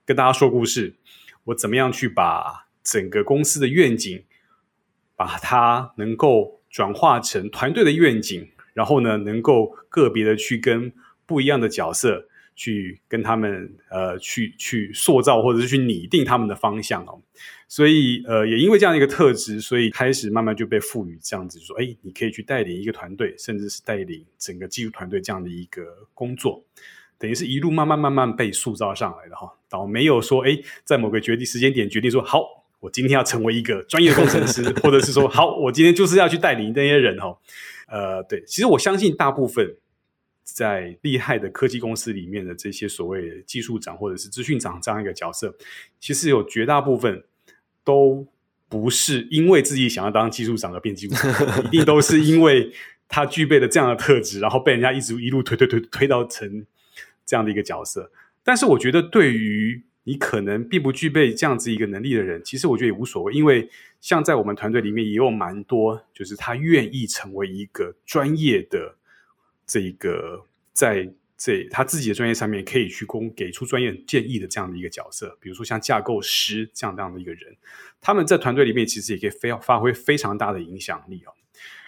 [0.04, 0.94] 跟大家说故事，
[1.44, 4.24] 我怎么样去把整个公司的愿景，
[5.16, 10.92] 把它能够转化成团队的愿景，然后呢，能够个别的去跟
[11.26, 12.28] 不一样的角色。
[12.56, 17.20] 去跟他们呃去去塑造或者是去拟定他们的方向哦，
[17.66, 25.82] 所以呃也因为这样一个特质，所以开始慢慢就被赋予这样子说，哎，你可以去带领一个团队，甚至是带领整个技术团队这样的一个
[26.14, 26.62] 工作，
[27.18, 37.36] 等于是一路慢慢慢慢被塑造上来的哈，倒没有说哎，在某个决定时间点决定说好，我今天要成为一个专业工程师，或者是说好，我今天就是要去带领那些人哈，
[37.88, 39.76] 呃，对，其实我相信大部分。
[40.44, 45.56] 在厉害的科技公司里面的这些所谓技术长或者是资讯长这样一个角色，
[45.98, 47.24] 其实有绝大部分
[47.82, 48.26] 都
[48.68, 52.70] 不是因为自己想要当技术长而变技术长，一定都是因为
[53.08, 56.66] 他具备了这样的特质，然后被人家一直一路推推推推到成
[57.24, 58.12] 这样的一个角色。
[58.42, 68.96] 但是我觉得，对于你可能并不具备这样子一个能力的人，其实我觉得也无所谓，因为像在我们团队里面也有蛮多，就是他愿意成为一个专业的。
[69.66, 77.56] 这个在这他自己的专业上面可以去供给出专业建议的这样的一个角色，比如说像架构师这样这样的一个人，
[78.00, 81.34] 他们在团队里面其实也可以非要发挥非常大的影响力哦。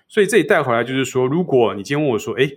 [0.08, 2.50] 所以这里带回来就是说，如果你今天问我说，哎，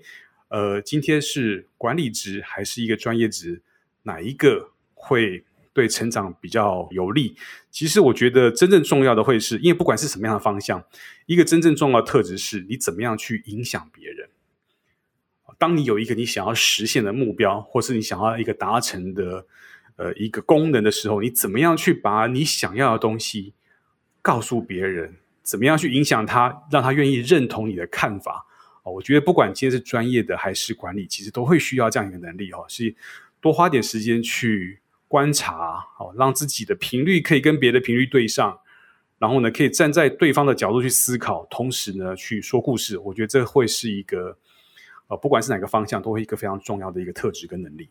[0.49, 3.61] 呃，今天是管理职还是一个专业职，
[4.03, 7.35] 哪一个会对成长比较有利？
[7.71, 10.83] 其实我觉得真正重要的会是因为不管是什么样的方向，
[11.27, 14.18] 一个真正重要的特质是你怎么样去影响别人。
[15.59, 19.45] 当你有一个你想要实现的目标，或是你想要一个达成的
[19.97, 23.53] 呃一个功能的时候，你怎么样去把你想要的东西
[24.21, 25.17] 告诉别人？
[25.43, 28.45] 怎么样去影响他，让他愿意认同你的看法？
[28.83, 32.95] 哦，我觉得不管今天是专业的还是管理，其实都会需要这样一个能力哦，是
[33.41, 38.57] 多花点时间去观察，哦，让自己的频率可以跟别的频率对上，
[39.17, 42.97] 然后呢，可以站在对方的角度去思考，同时呢去说故事。
[42.97, 44.37] 我觉得这会是一个。
[45.09, 47.89] 呃，不管是哪个方向，都会一个非常重要的一个特质跟能力。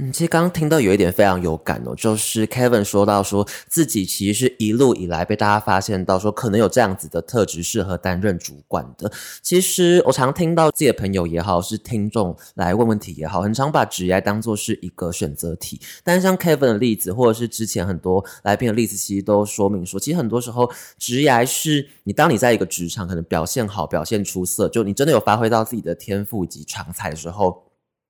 [0.00, 9.10] 嗯，其实刚刚听到有一点非常有感哦，就是 Kevin 说到说自己其实是一路以来被大家发现到说可能有这样子的特质，适合担任主管的。
[9.42, 15.80] 其实我常听到自己的朋友也好，是听众来问问题也好，很常把职业当做是一个选择题。
[16.04, 27.64] 但是像 Kevin 的例子，或者是之前很多来宾的例子，其实都说明说，其实很多时候职业是你当你在一个职场可能表现好、表现出色，就你真的有发挥到自己的天赋以及长才的时候，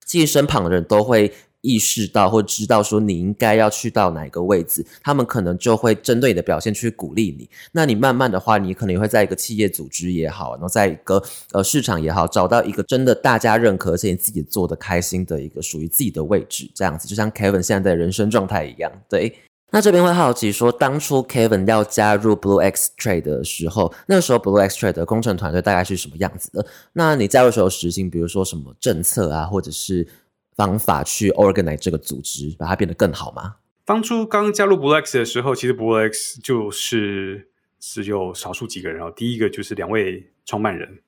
[0.05, 1.33] 其实身旁的人都会。
[1.61, 7.49] 意识到或知道说你应该要去到哪个位置，他们可能就会针对你的表现去鼓励你。
[7.73, 18.90] 那你慢慢的话，你可能会在一个企业组织也好，然后在一个呃市场也好，找到一个真的大家认可而且你自己做的开心的一个属于自己的位置，这样子就像 Kevin 现在的人生状态一样。
[19.09, 19.37] 对，
[19.73, 26.64] 那这边会好奇说，当初 Kevin 要加入 Blue X Trade 的时候，那时候 Blue X Trade 的工程团队大概是什么样子的？
[26.92, 30.07] 那你加入时候实行，比如说什么政策啊，或者是？
[30.59, 33.55] 方法去 organize 这个组织，把它变得更好吗？
[33.85, 39.12] 当初刚加入 Blue X 的时候，其实 Blue X 就是只有少数几个人哦。
[39.14, 40.99] 第一个就是两位创办人，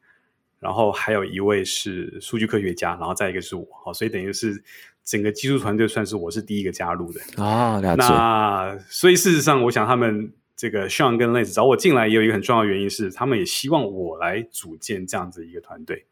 [0.61, 4.63] 然后还有一位是数据科学家，然后再一个是我，好，所以等于是
[5.05, 7.81] 整个技术团队算是我是第一个加入的啊。
[7.81, 8.05] 了解。
[8.05, 16.07] 那所以事实上，我想他们这个 Sean 跟 Lance 找我进来，也有一个很重要的原因是，他们也希望我来组建这样子一个团队。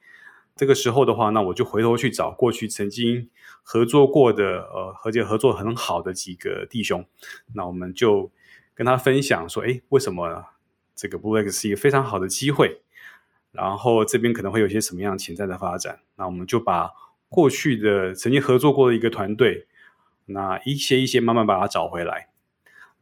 [0.59, 3.31] 这个时候的话，那我就回头去找过去曾经
[3.63, 7.07] 合作过的，呃，和解合作很好的几个弟兄，
[7.55, 8.33] 那我们就
[8.75, 10.45] 跟他分享说，哎，为什么
[10.97, 12.83] 这个 Blue X 是一个非常好的机会？
[13.53, 16.01] 然后这边可能会有一些什么样潜在的发展？
[16.17, 16.91] 那我们就把
[17.29, 19.69] 过去的曾经合作过的一个团队，
[20.27, 22.31] 那一些一些慢慢把它找回来。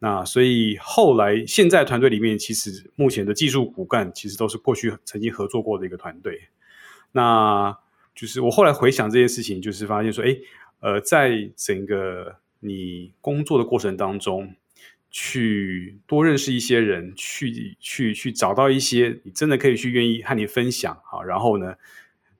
[0.00, 6.48] 那所以后来现在团队里面，其实目前的技术骨干其实都是过去曾经合作过的一个团队。
[7.16, 7.78] 那
[8.14, 10.36] 就是我后来回想这件事情，就是发现说，哎，
[10.80, 14.54] 呃，在整个你工作的过程当中，
[15.10, 21.76] 去多认识一些人，去去去找到一些你真的可以去愿意和你分享啊，然后呢，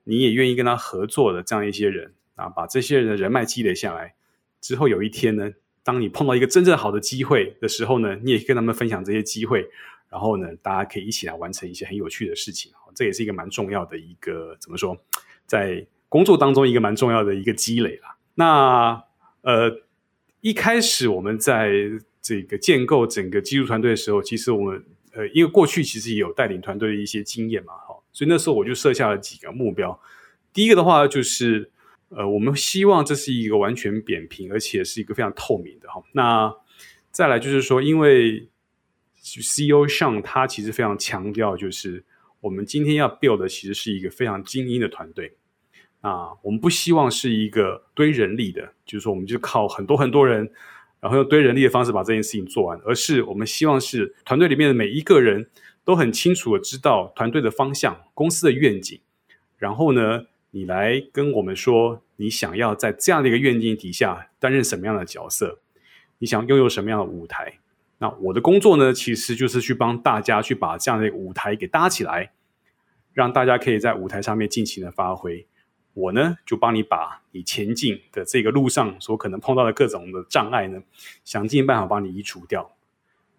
[0.03, 4.13] 你也愿意跟他合作的这样一些人啊，把这些人的人脉积累下来
[4.61, 9.71] 之后，有一天呢，当你碰到一个真正好的机会的时候呢，你也跟他们分享这些机会。
[10.09, 14.97] 然后呢，大家可以一起来完成一些很有趣的事情，这也是一个蛮重要的一个怎么说，
[15.45, 18.17] 在工作当中一个蛮重要的一个积累啦。
[18.35, 19.03] 那
[19.41, 19.81] 呃，
[20.41, 21.71] 一开始我们在
[22.21, 29.99] 这个建构整个技术团队的时候，其实我们呃，因为过去其实也有带领团队的一些经验嘛，哈，所以那时候我就设下了几个目标。
[30.53, 31.71] 第一个的话就是，
[32.09, 36.01] 呃，我们希望这是一个完全扁平，而且是一个非常透明的哈。
[36.13, 36.53] 那
[37.11, 38.47] 再来就是说，因为
[39.39, 42.03] CEO 上他其实非常强调，就是
[42.41, 45.35] 我们今天要 build 的其实是一个非常精英的团队。
[46.01, 50.49] 啊，我们不希望是一个堆人力的，就是说我们就靠很多很多人，
[51.01, 55.49] 然后用堆人力的方式把这件事情做完，而是我们希望是团队里面的每一个人
[55.83, 59.01] 都很清楚的知道团队的方向、公司的愿景，
[59.57, 65.59] 然后呢，你来跟我们说你想要在这样的一个愿景底下担任什么样的角色，
[66.19, 67.57] 你想拥有什么样的舞台。
[67.99, 72.31] 那我的工作呢，其实就是去帮大家去把这样的舞台给搭起来，
[73.11, 75.47] 让大家可以在舞台上面尽情的发挥。
[75.93, 80.79] 我呢，就帮你把你前进的这个路上所可能碰到的各种的障碍呢，
[81.25, 82.75] 想尽办法帮你移除掉。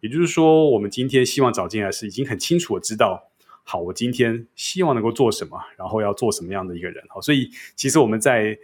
[0.00, 3.30] 也就是说，我们今天希望找进来是已经很清楚的知道，
[3.62, 7.04] 好，我今天希望能够做什么，然后要做什么样的一个人。
[7.08, 8.58] 好，所以其实我们在。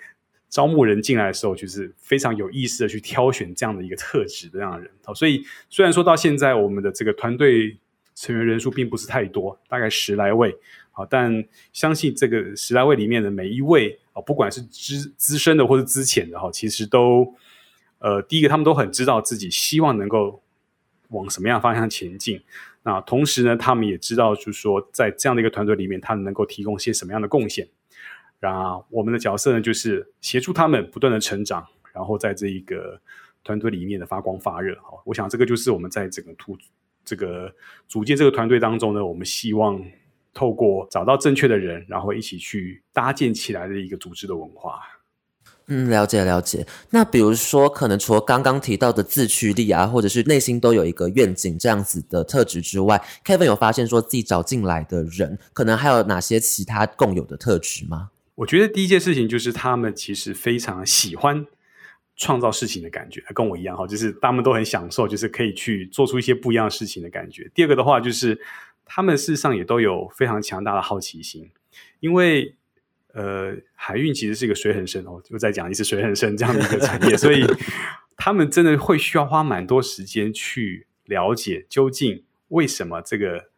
[0.55, 4.89] 招募人进来的时候，就是非常有意识的去挑选这样的一个特质的这样的人。
[5.05, 7.77] 好，所以虽然说到现在我们的这个团队
[8.15, 10.57] 成员人数并不是太多，大概十来位，
[10.93, 17.35] 好，但相信这个十来位里面的每一位啊，不管是资资深的或是资浅的哈，其实都
[17.99, 20.41] 呃，第一个他们都很知道自己希望能够
[21.09, 22.41] 往什么样方向前进。
[22.85, 27.67] 那同时呢，他们也知道，就是说在这样的一个团队里面，他们能够提供些什么样的贡献。
[28.41, 33.01] 啊，我们的角色呢，就是协助他们不断的成长，然后在这一个
[33.43, 34.77] 团队里面的发光发热。
[34.83, 36.57] 好，我想这个就是我们在整个图
[37.05, 37.53] 这个
[37.89, 39.83] 组建这个团队当中呢，我们希望
[40.33, 44.81] 透过找到正确的人，然后一起去搭建起来的一个组织的文化。
[45.67, 46.67] 嗯，了解了解。
[46.91, 58.11] 那比如说，可能除了刚刚提到的自驱力啊，或者是内心都有一个愿景这样子的特质之外，Kevin 有发现说自己找进来的人，可能还有哪些其他共有的特质吗？
[58.37, 61.47] 我觉得第一件事情就是他们其实非常喜欢
[62.17, 67.51] 创造事情的感觉，跟我一样哈，就是他们都很享受，就是可以去做出一些不一样的事情的感觉。
[67.55, 68.41] 第二个的话，就是
[68.85, 71.51] 他们事实上也都有非常强大的好奇心，
[72.01, 72.55] 因为
[73.13, 77.45] 呃，海运其实是一个水很深哦，就再讲一次水很深这样的一个产业，所以
[78.17, 83.51] 他们真的会需要花蛮多时间去了解究竟为什么这个，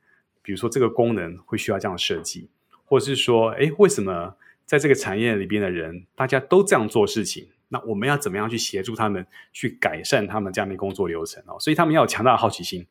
[0.43, 2.51] 比如说这个功能会需要这样设计，
[2.85, 4.37] 或者是说，哎，为什么？
[4.67, 11.57] 在这个产业里边的人，大家都这样做事情，那我们要怎么样去协助他们去改善他们这样的工作流程哦？
[11.61, 12.85] 所以他们要有强大的好奇心，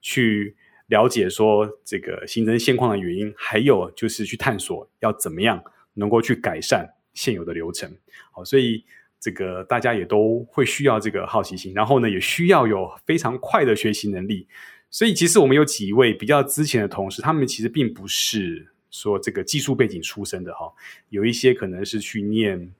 [0.00, 0.56] 去
[0.86, 5.62] 了解说这个形成现况的原因，还有就是去探索要怎么样
[5.92, 7.94] 能够去改善现有的流程。
[8.32, 8.82] 好，所以
[9.20, 14.48] 这个大家也都会需要这个好奇心，然后呢，也需要有非常快的学习能力。
[14.88, 18.68] 所以其实我们有几位比较之前的同事，他们其实并不是。
[18.90, 20.72] 说这个技术背景出身的哈，
[21.08, 22.72] 有一些可能是去念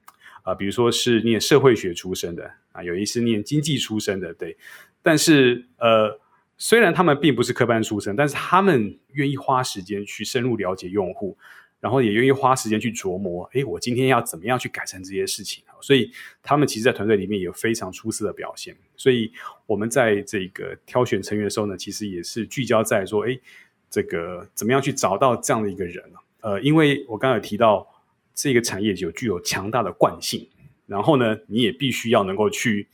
[0.43, 4.57] 啊，比如说是念社会学出身的啊，有一些念经济出身的，对。
[5.03, 6.21] 但是呃，
[6.59, 11.39] 虽然他们并不是科班出身，但是他们愿意花时间去深入了解用户，
[11.81, 15.65] 然后也愿意花时间去琢磨，哎，我今天要怎么样去改善这些事情？
[15.81, 18.77] 所以他们其实，在团队里面有非常出色的表现。
[18.99, 19.33] 所以
[19.65, 23.41] 我们在这个挑选成员的时候呢，其实也是聚焦在说，哎，
[23.91, 26.19] 这个怎么样去找到这样的一个人呢？
[26.43, 27.87] 呃，因为我刚才提到
[28.35, 30.49] 这个产业有具有强大的惯性，
[30.87, 32.89] 然后呢，你也必须要能够去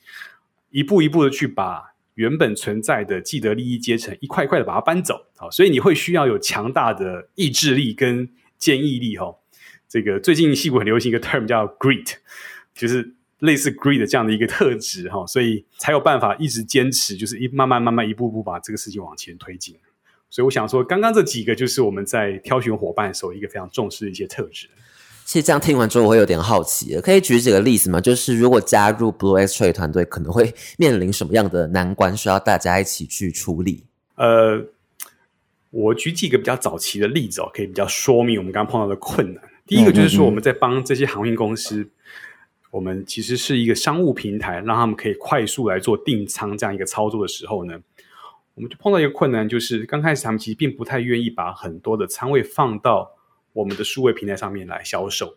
[0.70, 8.28] 一步一步的去把原本存在的既得利益阶层一块一块的把它搬走啊，所以你会需要有强大的意志力跟
[8.58, 9.36] 坚毅力哈。
[9.88, 12.14] 这个最近戏骨很流行一个 term 叫 grit，
[12.74, 19.76] 就是类似 grit 这样的一个特质哈，所以才有办法一直坚持，就是一慢慢慢慢一步步把这个事情往前推进。
[20.36, 24.68] 所以我想说，刚刚这几个就是我们在挑选伙伴的时候一个非常重视的一些特质。
[25.24, 28.02] 其实这样听完之后，我会有点好奇，可以举几个例子吗？
[28.02, 33.84] 就是如果加入 Blue X Trade 团队，可能会面临什么样的难关，需要大家一起去处理？
[34.16, 34.62] 呃，
[35.70, 39.42] 我举几个比较早期的例子哦，可以比较说明我们刚刚碰到的困难。
[39.66, 41.88] 第一个就是说，我们在帮这些航运公司，
[42.70, 47.80] 我们其实是一个商务平台，让他们可以快速来做订仓这样一个操作的时候呢。
[48.56, 53.14] 我们就碰到一个困难，就是刚开始他们其实并不太愿意把很多的仓位放到
[53.52, 55.36] 我们的数位平台上面来销售。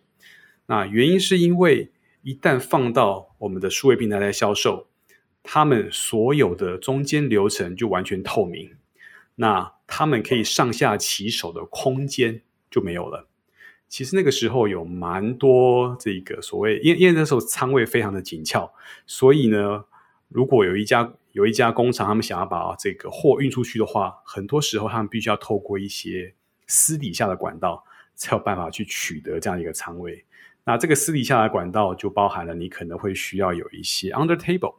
[0.64, 1.92] 那原因是因为
[2.22, 4.86] 一旦放到我们的数位平台来销售，
[5.42, 8.74] 他们所有的中间流程就完全透明，
[9.34, 12.40] 那他们可以上下其手的空间
[12.70, 13.28] 就没有了。
[13.86, 18.72] 其实那个时候有蛮多这个所谓，因为因为那时候仓位非常的紧俏，
[19.06, 19.84] 所以呢，
[20.30, 21.12] 如果有一家。
[21.32, 26.34] 有一家工厂，他们想要把这个货运出去的话，很多时候他们必须要透过一些
[26.66, 30.24] 私底下的管道，才有办法去取得这样一个仓位。
[30.64, 34.76] 那这个私底下的管道就包含了你可能会需要有一些 under table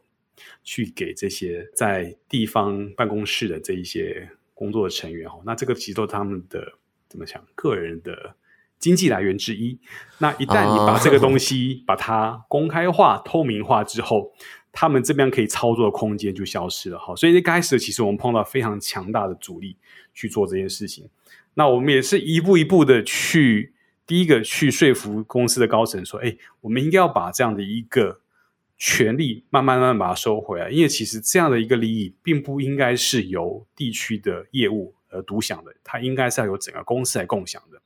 [0.62, 5.42] 去给这些在地方办公室的这一些工作的成员哦。
[5.44, 6.74] 那这个其实都是他们的
[7.08, 8.36] 怎么讲个人的
[8.78, 9.78] 经济来源之一。
[10.18, 14.32] 那一旦你把这个东西把它公开化、透明化之后，
[14.72, 19.76] 他们这边可以操作的空间就消失了哈，所以一开始其实我们碰到非常强大的阻力
[20.14, 21.06] 去做这件事情。
[21.52, 23.74] 那我们也是一步一步的去，
[24.06, 28.20] 第一个去说服公司的高层说，哎，我们应该要把这样的一个
[28.78, 37.78] 权利慢慢慢慢把它收回来，因为其实这样的一个利益并不应该是由地区的业务而独享的，它应该是要由整个公司来共享的。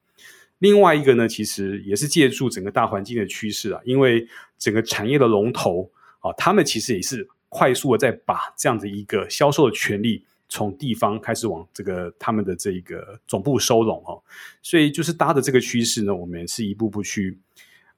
[0.60, 5.90] 另外一个呢，其实也是借助整个大环境的趋势啊，因为整个产业的龙头。
[6.26, 14.20] 啊，他们其实也是快速的在把这样的一个销售的权利从地方开始往这个他们的这个总部收拢哦，
[14.62, 17.38] 所以就是搭的这个趋势呢，我们是一步步去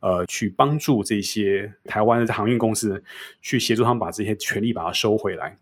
[0.01, 3.03] 呃去帮助这些台湾的航运公司
[3.41, 5.57] 去协助他们把这些权利把它收回来。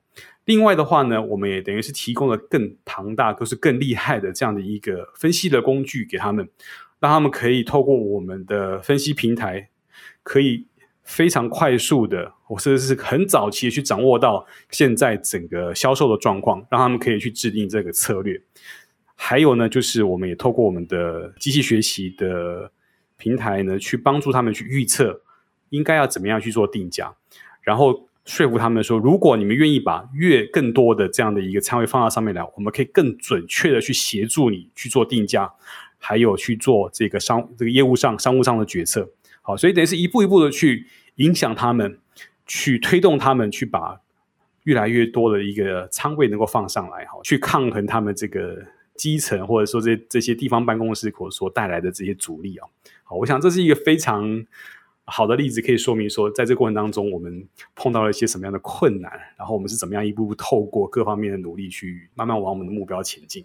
[0.46, 6.48] 另外的话呢，我们也等于是提供了更庞大、都是更厉害的这样的一个分析的工具给他们，
[6.98, 9.68] 让他们可以透过我们的分析平台
[10.22, 10.66] 可以。
[11.08, 18.40] 非常快速的，我甚至是很早期去掌握到现在整个销售的状况，让他们可以去制定这个策略。
[19.14, 22.70] 还有呢，就是我们也透过我们的机器学习的
[23.16, 25.22] 平台呢，去帮助他们去预测
[25.70, 27.14] 应该要怎么样去做定价，
[27.62, 35.50] 然后说服他们说，如果你们愿意把越更多的这样的一个仓位放到上面来，我们可以更准确的去协助你去做定价，
[35.98, 39.08] 还有去做这个商这个业务上商务上的决策。
[39.42, 40.86] 好，所以等于是一步一步的去
[41.16, 41.98] 影响他们，
[42.46, 44.00] 去推动他们，去把
[44.64, 48.64] 越来越多的一个仓位能够放上来，哈，去抗衡他们这个
[48.96, 52.68] 基层或者说这这些地方办公室所所带来的这些阻力啊。
[53.04, 54.44] 好，我想这是一个非常
[55.04, 63.44] 好的例子，可以说明说，在这过程当中，我们碰到了一些什么样的困难，然后我们是怎么样一步步透过各方面的努力，去慢慢往我们的目标前进。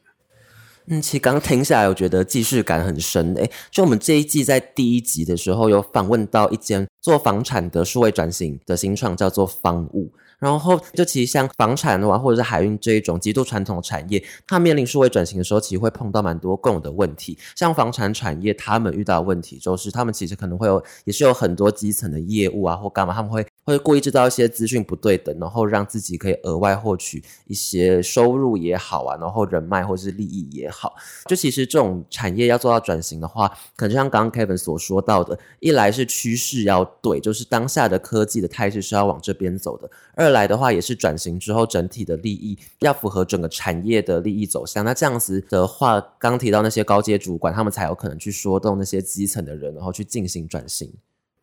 [0.88, 3.50] 嗯，其实刚听下来，我觉得既视感很深诶。
[3.70, 10.12] 就我们这一季在第一集的时候，有访问到一间做房产的数位转型的新创，叫做方物。
[10.42, 17.38] 然后就其实像房产的话，或者是海运这一种极度传统的产业，它面临数位转型的时候，其实会碰到蛮多共有的问题。
[17.56, 23.46] 像房产产业，他们遇到的问题就是，他们其实可能会有，也是有很多基层的业务啊，或干嘛，他们会。
[23.64, 30.96] 会故意制造一些资讯不对等，然后让自己可以额外获取一些收入也好啊，然后人脉或者是利益也好。
[31.28, 44.84] 就其实这种产业要做到转型的话，可能就像刚刚 Kevin 所说到的，一来是趋势要对，就是当下的科技的态势是要往这边走的；二来的话也是转型之后整体的利益要符合整个产业的利益走向。
[44.84, 50.92] 那这样子的话，刚提到那些高阶主管，他们才有可能去说动那些基层的人，然后去进行转型。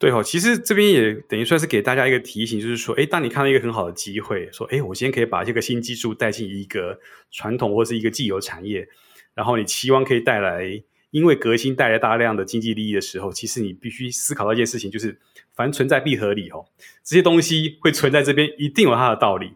[0.01, 7.01] 对哦，其实这边也等于算是给大家一个提醒，就是说，哎，当你看到一个很好的机会，说，哎，我今天可以把这个新技术带进一个
[7.33, 8.89] 传统或是一个既有产业，
[9.35, 10.81] 然后你期望可以带来
[11.11, 15.19] 因为革新带来大量的经济利益的时候，其实你必须思考到一件事情，就是
[15.59, 16.67] 凡存在必合理哦，
[17.03, 19.55] 这些东西会存在这边，一定有它的道理。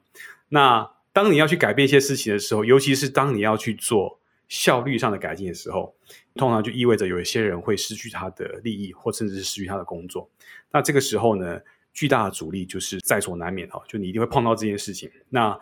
[0.48, 5.94] 那当你要去改变一些事情的时候，尤其是当你要去做效率上的改进的时候，
[6.34, 10.28] 通常就意味着有一些人会失去他的利益，或甚至是失去他的工作。
[10.72, 11.61] 那这个时候呢，
[11.92, 15.09] 巨大的阻力就是在所难免哦，就你一定会碰到这件事情。
[15.28, 15.57] 那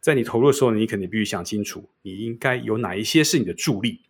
[0.00, 4.00] 在你投入的时候，你肯定必须想清楚，你应该有哪一些是你的助力。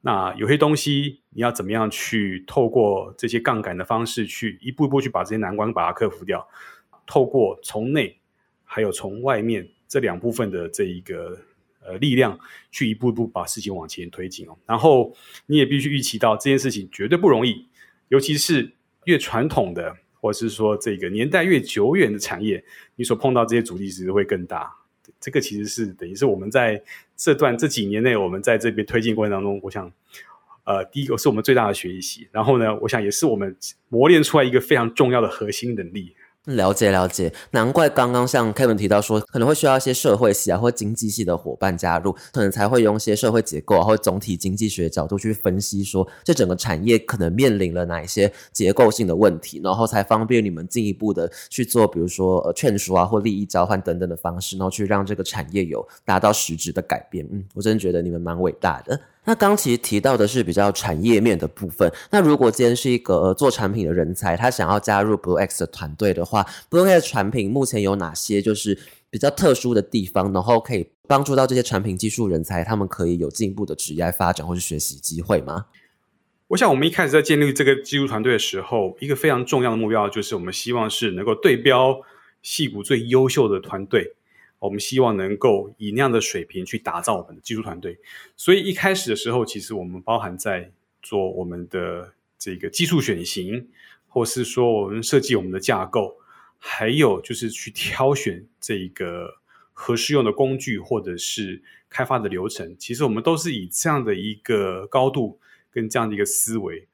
[0.00, 6.48] 那有些东西你要怎么样去透过这些杠杆的方式，去一步一步去把这些难关把它克服掉。
[7.06, 8.18] 透过从内
[8.64, 11.38] 还有从外面这两部分的这一个
[11.80, 12.38] 呃力量，
[12.70, 14.56] 去一步一步把事情往前推进哦。
[14.66, 15.14] 然后
[15.46, 17.66] 你也必须预期到这件事情绝对不容易，
[18.08, 18.72] 尤其是
[19.04, 22.64] 越传统的，或者是说这个年代越久远的产业，
[22.96, 24.72] 你所碰到这些阻力其实会更大。
[25.20, 26.82] 这个其实是等于是我们在
[27.16, 29.90] 这段这几年内，我们在这边推进过程当中，我想，
[30.64, 33.56] 呃，第一个是我们最大的学习，然后呢，我想也是我们
[33.88, 36.14] 磨练出来一个非常重要的核心能力。
[36.46, 57.26] 了解了解，难怪刚刚像 Kevin 提到说，可能会需要一些社会系啊或经济系的伙伴加入，可能才会用一些社会结构啊或总体经济学角度去分析，说这整个产业可能面临了哪一些结构性的问题，然后才方便你们进一步的去做，比如说呃劝说啊或利益交换等等的方式，然后去让这个产业有达到实质的改变。
[57.32, 59.00] 嗯，我真的觉得你们蛮伟大的。
[59.26, 61.92] 那刚其实提到的是比较产业面的部分。
[62.10, 68.78] 那如果今天是一个做产品的人才，他想要加入 Blue X 的团队的话，Blue X 产品目前有哪些就是
[69.10, 75.66] 比较特殊的地方，然后可以帮助到这些产品技术人才，他们可以有进一步的职业发展或是学习机会吗？
[76.48, 82.00] 我想我们一开始在建立这个技术团队的时候，一个非常重要的目标就是我们希望是能够对标
[82.42, 84.15] 戏骨最优秀的团队。
[84.66, 87.96] 我们希望能够以那样的水平去打造我们的技术团队，
[88.36, 93.68] 所以一开始的时候，其实我们包含在做我们的这个技术选型，
[94.08, 96.16] 或是说我们设计我们的架构，
[96.58, 99.36] 还有就是去挑选这个
[99.72, 102.76] 合适用的工具或者是开发的流程。
[102.76, 105.38] 其实我们都是以这样的一个高度
[105.70, 106.86] 跟这样的一个思维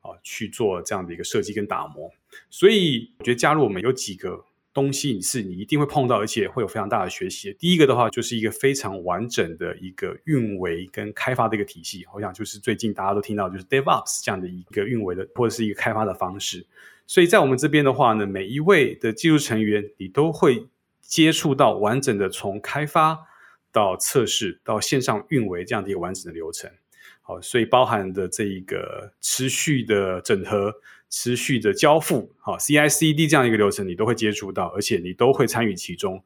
[0.00, 2.10] 啊去做这样的一个设计跟打磨。
[2.48, 4.45] 所以我觉得加入我们有几个。
[4.76, 7.50] 东西是你一定会碰到，而且会有非常大的学习。
[7.58, 12.04] 第一个的话，就是一个非常完整的一个运维跟开发的一个体系。
[12.12, 16.66] 我想就是最近大家都听到，就是 DevOps 这样的一个运维的或者是一个开发的方式。
[17.06, 20.66] 所以在我们这边的话呢，每一位的技术成员，你都会
[21.00, 23.18] 接触到完整的从开发
[23.72, 26.70] 到测试到线上运维这样的一个完整的流程。
[27.22, 30.74] 好，所以包含的这一个持续的整合。
[31.08, 36.22] 持续的交付，好，CI/CD 这样一个流程，你都会接触到，而且你都会参与其中。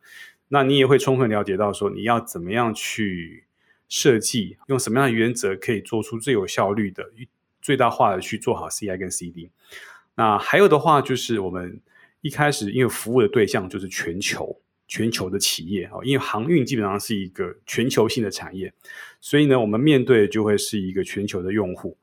[0.49, 3.45] 那你也会充分了解到，说你要怎么样去
[3.89, 7.13] 设计，用什么样的原则可以做出最有效率的、
[7.63, 9.51] 最大化的去做好 CI 跟 CD。
[10.17, 11.81] 那还有的话，就是我们
[12.21, 18.73] 一开始因为服务的对象就是全球、全球的企业啊，因为航运基本上是一个全球性的产业，
[19.21, 21.97] 所以呢，我们面对就会是一个全球的用户。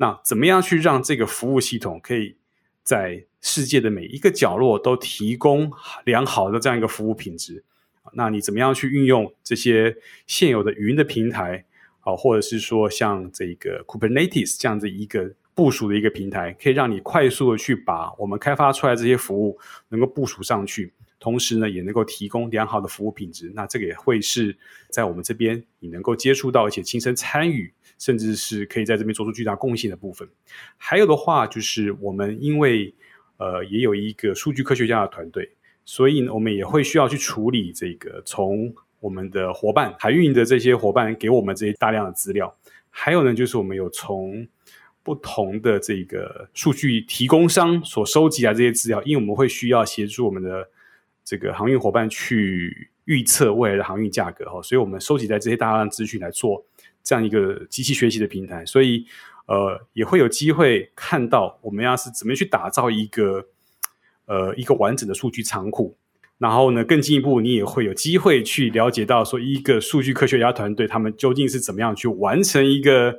[0.00, 2.34] 那怎么样去让这个服务系统可以
[2.82, 5.70] 在世界的每一个角落都提供
[6.06, 7.62] 良好的这样一个服务品质？
[8.14, 9.94] 那你怎么样去运用这些
[10.26, 11.66] 现有的云的平台
[12.00, 19.58] 啊，或者是说像这个 Kubernetes 这样子一个部署的一个平台，可以让你快速的去把我们开发出来这些服务
[19.90, 23.52] 能够部署上去，同时呢也能够提供良好的服务品质。
[23.54, 24.56] 那这个也会是
[24.88, 27.70] 在我们这边你能够接触到而且亲身参与。
[28.00, 30.28] 甚至是可以在这边做出巨大贡献的部分。
[30.76, 32.92] 还有的话，就是我们因为
[33.36, 35.48] 呃也有一个数据科学家的团队，
[35.84, 42.56] 所以，我们也会需要去处理这个从我们的伙伴海运的这些伙伴给我们这些大量的资料。
[42.88, 44.46] 还有呢，就是我们有从
[45.02, 50.68] 不同的这个数据提供商所收集来这些资料，因为我们会需要协助我们的
[51.24, 56.64] 这个航运伙伴去预测未来的航运价格哈，所以我们收集在这些大量资讯来做。
[57.02, 59.06] 这样一个机器学习的平台，所以
[59.46, 63.46] 呃也会有机会看到我们要是怎么去打造一个
[64.26, 65.96] 呃一个完整的数据仓库，
[66.38, 73.18] 然后呢更进一步，你也会有机会去了解到说一个数据科学家团队他们究竟是怎么样去完成一个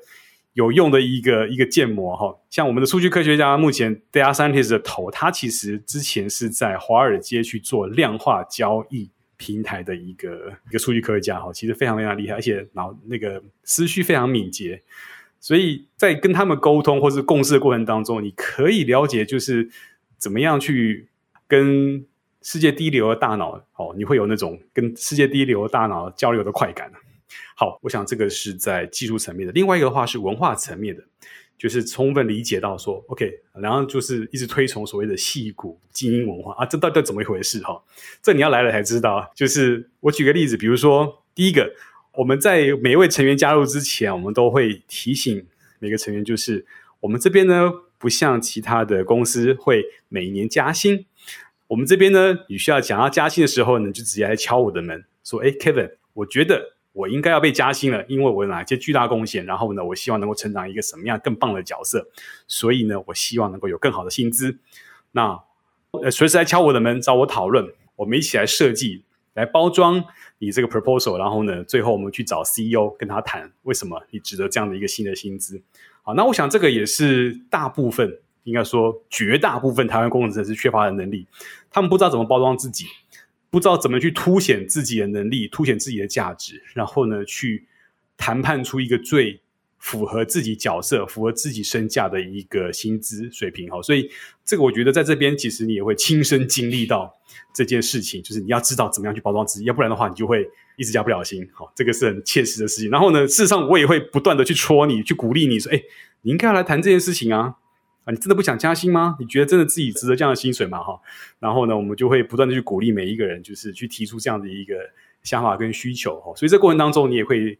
[0.53, 2.39] 有用的一个一个建模哈。
[2.49, 9.09] 像我们的数据科学家目前 Data Scientist 的头，他其实之前是在华尔街去做量化交易。
[9.41, 14.79] 平台的一个一个数据科学家哈，其实非常非常厉害，而且脑那个思绪非常敏捷，
[15.39, 19.67] 所以在跟他们沟通或是共事的过程当中，你可以了解就是
[20.19, 21.07] 怎么样去
[21.47, 22.05] 跟
[22.43, 26.91] 世界第一流的大脑哦，你会有那种跟世界第一流的大脑交流的快感。
[27.55, 29.53] 好，我想这个是在技术层面的。
[29.53, 31.03] 另外一个的话是文化层面的，
[31.61, 37.79] 就是充分理解到说，OK，然后就是一直推崇所谓的戏骨精英文化啊，这到底怎么一回事哈？
[38.19, 39.31] 这你要来了才知道。
[39.35, 41.71] 就是我举个例子，比如说第一个，
[42.13, 45.45] 我们在每一位成员加入之前，我们都会提醒
[45.77, 46.65] 每个成员，就是
[46.99, 51.05] 我们这边呢，不像其他的公司会每年加薪。
[51.67, 62.07] 我们这边呢，你需要想要加薪的时候呢，就直接来敲我的门，说：“哎，Kevin，我觉得我应该要被加薪了，因为我有哪些巨大贡献，然后呢，我希望能够成长一个什么样更棒的角色，
[62.47, 64.57] 所以呢，我希望能够有更好的薪资。
[65.11, 65.43] 那
[66.01, 70.03] 呃，随时来敲我的门，找我讨论，我们一起来设计、来包装
[70.39, 75.61] 你这个 proposal，然后呢，最后我们去找 CEO 跟他谈，为什么你值得这样的一个新的薪资。
[76.03, 78.19] 好，那我想这个也是大部分。
[78.43, 81.27] 应该说，绝大部分台湾工程师缺乏的能力，
[81.69, 82.87] 他们不知道怎么包装自己，
[83.51, 87.67] 不知道怎么去凸显自己的能力，凸显自己的价值，然后呢，去
[88.15, 89.41] 谈判出一个最
[89.77, 93.69] 符合自己角色、符合自己身价的一个薪资水平。
[93.69, 94.09] 哈，所以
[94.45, 97.13] 这个我觉得在这边，其实你也会亲身经历到
[97.53, 100.47] 这件事情，就是你要知道怎么样去包装自己，要不然的话，你就会
[100.77, 101.45] 一直加不了薪。
[101.51, 102.89] 好，这个是很切实的事情。
[102.89, 105.83] 然后呢，事实上我也会不断的去戳你，去鼓励你说，哎，
[106.21, 107.55] 你应该要来谈这件事情啊。
[108.03, 109.15] 啊，你真的不想加薪吗？
[109.19, 110.79] 你觉得真的自己值得这样的薪水吗？
[110.83, 110.99] 哈，
[111.39, 114.75] 然后呢，我们就会不断的去鼓励每一个人，就是去提出这样的一个
[115.21, 116.19] 想法跟需求。
[116.19, 117.59] 哈，所以这过程当中，你也会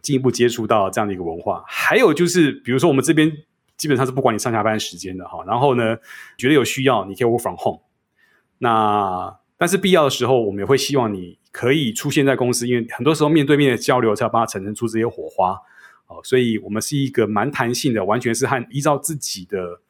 [0.00, 1.64] 进一步接触到这样的一个文化。
[1.66, 3.30] 还有就是，比如说我们这边
[3.76, 5.96] 基本上是不管你上下班时间的哈，然后呢，
[6.38, 7.80] 觉得有需要，你可以 work from home。
[8.58, 15.58] 那但是必要的时候，我们也会希望你可以出现在公司，因为很多时候面对面的交流才把它产生出这些火花。
[16.10, 19.80] 哦，所以我们是一个蛮弹性的，完全是和依照自己的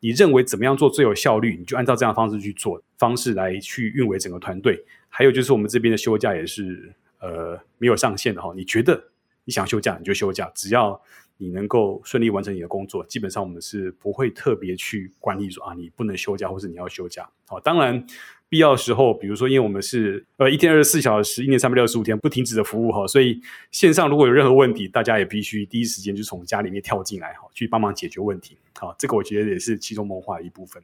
[0.00, 4.82] 你认为怎么样做最有效率，你就按照这样的方式去做方式来去运维整个团队。
[5.10, 9.10] 还有就是我们这边的休假也是呃没有上限的哈，你觉得
[9.44, 10.98] 你想休假你就休假，只要
[11.36, 17.28] 你能够顺利完成你的工作，基本上我们是不会特别去管理说啊你不能休假或是你要休假。
[17.46, 18.06] 好，当然。
[18.48, 23.40] 必要的时候，比如说，因为我们是呃一天二十四小时，一年三百六十五天不停止的服务哈，所以
[23.72, 28.56] 线上如果有任何问题，大家也必须第一时间就从家里面跳进来哈，去帮忙解决问题。
[28.78, 30.80] 好，这个我觉得也是其中谋划的一部分。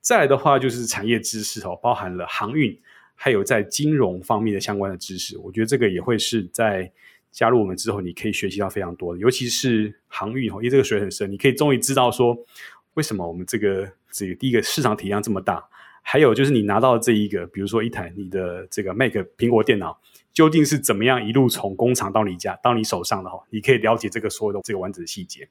[0.00, 2.78] 再来的话就是产业知识哦，包含了航运，
[3.16, 6.90] 还有在金融方面的相关的知识，我觉得这个也会是在
[7.32, 12.38] 加入我们之后，你可以学习到非常多的，尤其是航运哦，因为这个水很深，你可以终于知道说
[12.94, 15.68] 为什么我们这个这个第一个市场体量这么大。
[16.02, 20.00] 还有就是你拿到这一个，比如说一台你的这个 Mac 苹果电脑，
[20.32, 23.38] 究竟是怎么样一路从工厂到你家到你手上的哈？
[23.50, 25.48] 你可以了解这个所有的这个完整的细节。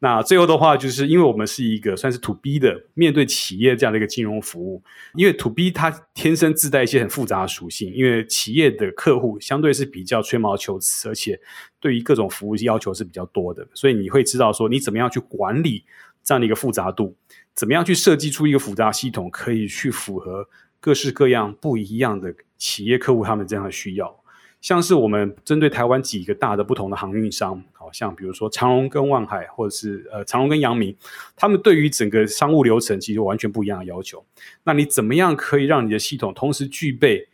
[0.00, 4.82] 那最后的话，就是因为我们是一个算是 To B 的面对企业这样的一个金融服务，
[5.14, 11.40] 因为 To B 它天生自带一些很复杂的属性，因为企业的客户相对是比较吹毛求疵，而且
[11.80, 15.84] 对于各种服务要求是比较多的，所以你会知道说你怎么样去管理
[16.22, 17.16] 这样的一个复杂度。
[17.54, 20.48] 怎么样去设计出一个复杂系统，可以去符合
[20.80, 24.20] 各式各样不一样的企业客户他们这样的需要？
[24.60, 30.96] 像是我们针对台湾几个大的不同的航运商，好像比如说长荣跟万海，或者是呃长荣跟阳明，
[31.36, 34.24] 他们对于整个商务流程其实完全不一样的要求。
[34.62, 37.28] 那你怎么样可以让你的系统同时具备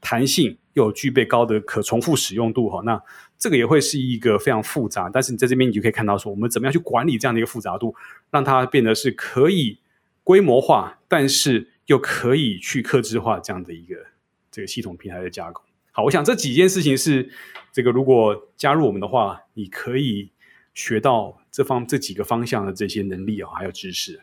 [0.00, 2.70] 弹性，又具备高的可重复使用度？
[2.70, 3.02] 哈，那
[3.38, 7.94] 这个也会是一个非常复杂，但是你在这边你就可以看到说，我们怎么样去管理这样的一个复杂度，
[8.30, 9.78] 让它变得是可以
[10.24, 13.94] 规模化，但是又可以去克制化这样的一个
[14.50, 15.62] 这个系统平台的架构。
[15.92, 17.30] 好，我想这几件事情是
[17.72, 20.30] 这个如果加入我们的话，你可以
[20.76, 21.36] 学到。
[21.56, 24.20] 这方这几个方向的这些能力啊，还有知识，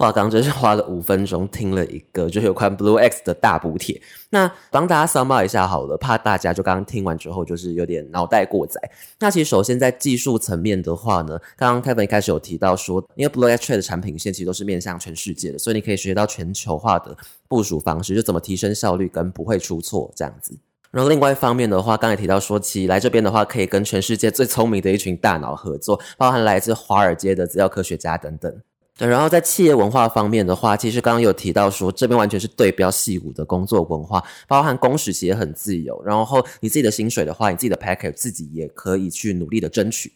[0.00, 3.98] 哇，刚真是花了五分钟听了一个就是有关 Blue X 的大补贴。
[4.28, 8.78] 那帮大家 sum 一下好了，怕大家就刚刚听完之后就是有点脑袋过载。
[9.18, 17.16] 那其实首先在技术层面的话呢，刚刚 Kevin 一开始有提到说，因为 Blue X 的产品线其实都是面向全世界的，所以你可以学到全球化的
[17.48, 20.54] 部署方式，就怎么提升效率跟不会出错这样子。
[20.90, 28.52] 然后另外一方面的话，刚才提到说，其来这边的话，可以跟全世界最聪明的一群大脑合作，包含来自华尔街的资料科学家等等。
[28.96, 40.14] 对，然后在企业文化方面的话，其实刚刚有提到说，这边完全是对标戏骨的工作文化，包含工时其实很自由，然后你自己的薪水的话，你自己的 package 自己也可以去努力的争取。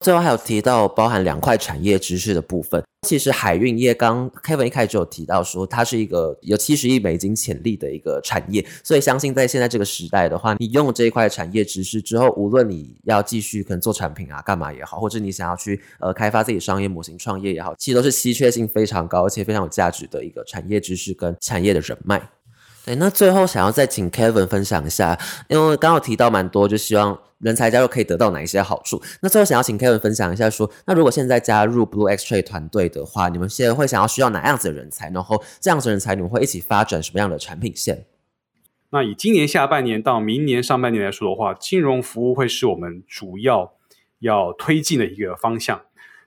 [0.00, 2.82] 最后还有提到包含两块产业知识的部分。
[3.06, 22.22] 其实海运业刚 Kevin 一开始就有提到说，它是一个有七十亿美金潜力的一个产业，所以相信在现在这个时代的话，你用这一块产业知识之后，无论你要继续可能做产品啊、干嘛也好，或者你想要去呃开发自己商业模型创业也好，其实都是稀缺性非常高而且非常有价值的一个产业知识跟产业的人脉。
[22.90, 25.16] 对，那最后想要再请 Kevin 分享一下，
[25.46, 29.00] 因为刚刚提到蛮多，就希望人才加入可以得到哪一些好处。
[29.22, 35.08] 那最后想要请 Kevin 分享一下，说那如果现在加入 Blue X Trade 团队的话，你们现在会想要需要哪样子的人才？
[35.10, 38.06] 然后这样子人才你们会一起发展什么样的产品线？
[38.90, 43.72] 那以今年下半年到明年上半年来说的话，金融服务会是我们主要
[44.18, 45.82] 要推进的一个方向。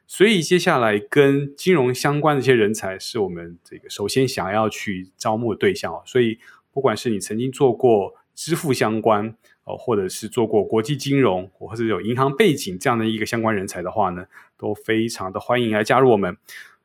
[0.06, 6.04] 所以接下来跟金融相关的一些人才，是我们这个首先想要去招募的对象哦。
[6.06, 6.38] 所以
[6.72, 14.26] 不管是你曾经做过支付相关哦，或者是做过国际金融，或者有银行背景这样的一个相关人才的话呢，
[14.58, 16.38] 都非常的欢迎来加入我们。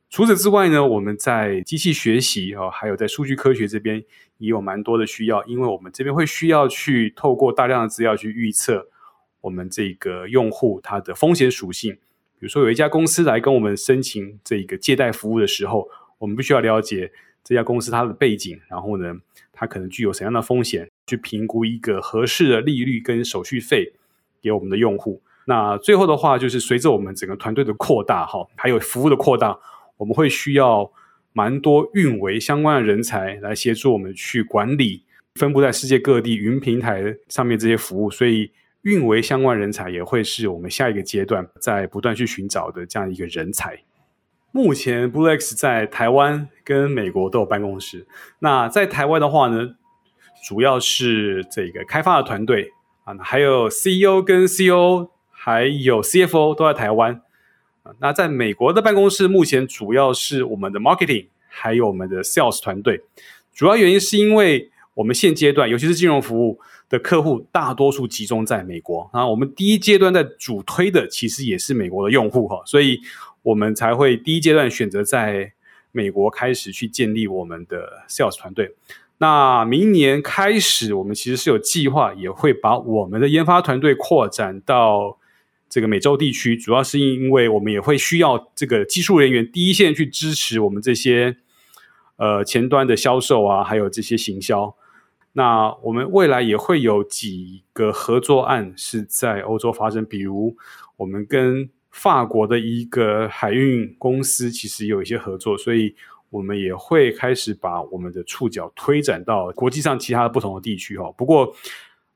[0.09, 4.03] 除此之外呢，我们在机器学习哦，还有在数据科学这边
[4.39, 8.89] 也有蛮多的需要，因为我们这边会需要去透过大量的资料去预测
[9.43, 11.99] 我们这个用户他的风险属性。
[12.41, 17.11] 比如说，有一家公司来跟我们申请这个借贷服务的时候，我们必须要了解
[17.43, 19.13] 这家公司它的背景，然后呢，
[19.53, 23.93] 它可能具有什么样的风险，去评估一个合适的利率跟手续费
[24.41, 25.21] 给我们的用户。
[25.47, 29.59] 那最后的话，就是随着我们整个团队的扩大，哈，还有服务的扩大，
[29.97, 30.93] 我们会需要
[31.33, 35.03] 蛮多运维相关的人才来协助我们去管理
[35.35, 38.53] 分布在世界各地云平台上面这些服务，所以。
[38.89, 43.79] 运维相关人才也会是我们下一个阶段在不断去寻找的这样一个人才。
[44.51, 48.07] 目前 BlueX 在台湾跟美国都有办公室。
[48.39, 49.75] 那在台湾的话呢，
[50.43, 52.73] 主要是这个开发的团队
[53.05, 57.21] 啊，还有 CEO 跟 CO 还有 CFO 都在台湾。
[58.01, 63.03] 那在美国的办公室，目前主要是我们的 Marketing 还有我们的 Sales 团队。
[63.53, 66.59] 主要原因是因为我们现阶段，尤其是金融服务。
[66.89, 72.99] 的客户大多数集中在美国啊，我们第一阶段在主推的其实也是美国的用户哈，所以
[73.43, 75.53] 我们才会第一阶段选择在
[75.93, 78.75] 美国开始去建立我们的 sales 团队。
[79.19, 85.19] 那明年开始，我们其实是有计划，也会把我们的研发团队扩展到
[85.69, 91.37] 这个美洲地区，主要是因为我们也会需要这个技术人员第一线去支持我们这些
[92.17, 94.75] 呃前端的销售啊，还有这些行销。
[95.39, 100.57] 那我们未来也会有几个合作案是在欧洲发生，比如
[100.97, 105.95] 我们跟法国的一个海运公司其实有一些合作，所以
[106.31, 111.09] 我们也会开始把我们的触角推展到国际上其他的不同的地区哈。
[111.13, 111.55] 不过，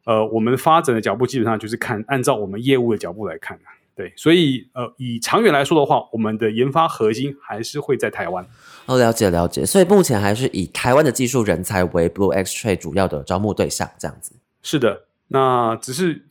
[0.04, 3.56] 呃，我们发展的脚步基本上就是看按照我们业务的脚步来看
[3.94, 8.46] 对，所以呃，以长远来说的话，我们的研发核心还是会在台湾。
[8.86, 9.66] 哦，了解了解。
[9.66, 14.32] 所以目前还是以台湾的技术人才为 Blue X Trade 主要的招募对象，这样子。
[14.62, 16.24] 是的，那只是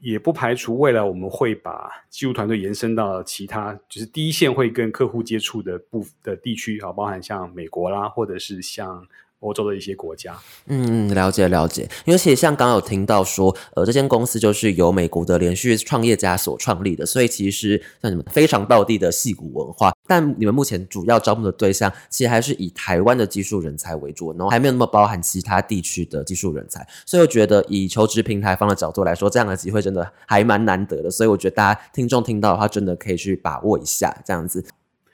[0.00, 9.06] 也不排除未来我们会把技术团队延伸到其他，就是第一线会跟客户接触的部的地区啊，包含像美国啦，或者是像。
[9.40, 10.36] 欧洲的一些国家，
[10.66, 11.88] 嗯，了解了解。
[12.04, 19.92] 因为其实像刚刚有听到说，呃，这间公司就是由美国的连续创业家所创立的，所以其实像你们非常道地的戏骨文化。
[20.08, 26.84] 但你们目前主要招募的对象，其实还是以台湾的技术人才为主，然后还没有那么包含其他地区的技术人才。
[27.06, 31.10] 所以我觉得，以求职平台方的角度来说，这样的机会真的还蛮难得的。
[31.10, 34.64] 所以我觉得大家听众听到的话，真的可以去把握一下这样子。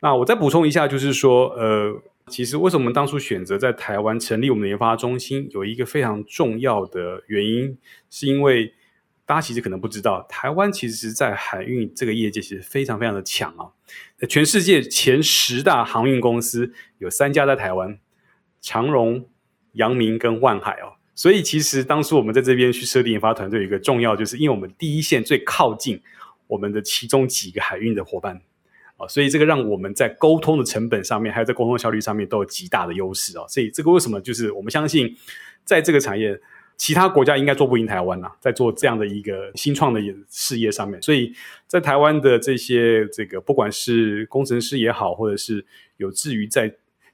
[0.00, 2.00] 那我再补充一下，就是说，呃。
[2.30, 7.76] 其实，为什么我们当初选择在台湾成立我们的研发中心，有一个非常重要的原因，
[8.10, 8.72] 是因为
[9.26, 13.68] 大家其实可能不知道，台湾其实，在海运这个业界其实非常非常的强啊。
[14.26, 17.98] 全世界前十大航运公司有三家在台湾，
[18.62, 19.28] 长荣、
[19.72, 20.96] 阳明跟万海哦。
[21.14, 26.00] 所以，其实当初我们在这边去设定研发团队，有一个重要，就是因为我们第一线最靠近
[26.46, 28.40] 我们的其中几个海运的伙伴。
[28.96, 33.44] 啊，所以这个让我们在沟通的成本上面，还有在沟通效率上面都有极大的优势啊。
[33.48, 35.14] 所以这个为什么就是我们相信，
[35.64, 36.40] 在这个产业，
[36.76, 41.00] 其他国家应该做不赢台湾呐，在做这样的一个新创的事业上面。
[41.02, 41.32] 所以
[41.66, 45.64] 在台湾的这些这个不管是工程师也好，或者是
[45.96, 46.72] 有志于在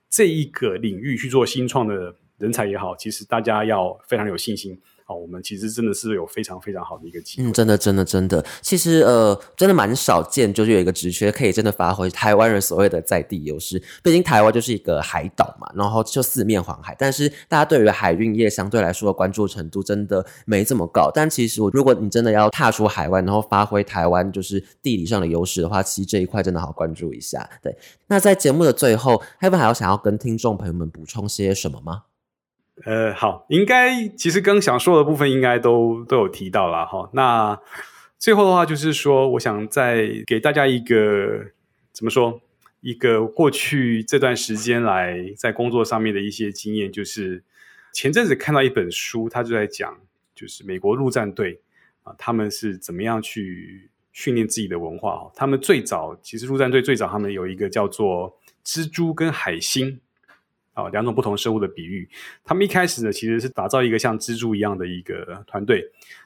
[0.08, 4.78] 这一个领域去做新创的人才也好，其实大家要非常有信心。
[5.10, 7.48] 哦，我们其实真的是有非常非常好的一个机会。
[7.48, 13.82] 嗯，真的，真的，真的，其实呃，真的蛮少见，就是有一个职缺可以真的发挥台湾人所谓的在地优势。
[14.04, 21.10] 毕竟台湾就是一个海岛嘛，然后就四面环海，但是大家对于海运业相对来说的关注程度真的没这么高。
[21.12, 27.50] 但其实我如果你真的要踏出海外，然后发挥台湾就是地理上的优势的话，其实这一块真的好关注一下。
[27.60, 32.02] 对，那在节目的最后，Heaven 还要想要跟听众朋友们补充些什么吗？
[32.84, 37.10] 呃，好，应该其实刚想说的部分应该都都有提到了哈。
[37.12, 37.60] 那
[38.18, 41.52] 最后的话就是说，我想再给大家一个
[41.92, 42.40] 怎么说，
[42.80, 47.44] 一个过去这段时间来在工作上面的一些经验，就是
[47.92, 49.98] 前阵子看到一本书，他就在讲，
[50.34, 51.60] 就是美国陆战队
[52.02, 55.32] 啊，他们是怎么样去训练自己的文化哦。
[55.34, 60.00] 他们最早其实陆战队最早他们有一个叫做蜘蛛跟海星
[60.74, 62.08] 啊两种不同生物的比喻。
[62.44, 65.84] 他们一开始呢其实是打造一个像蜘蛛一样的一个团队，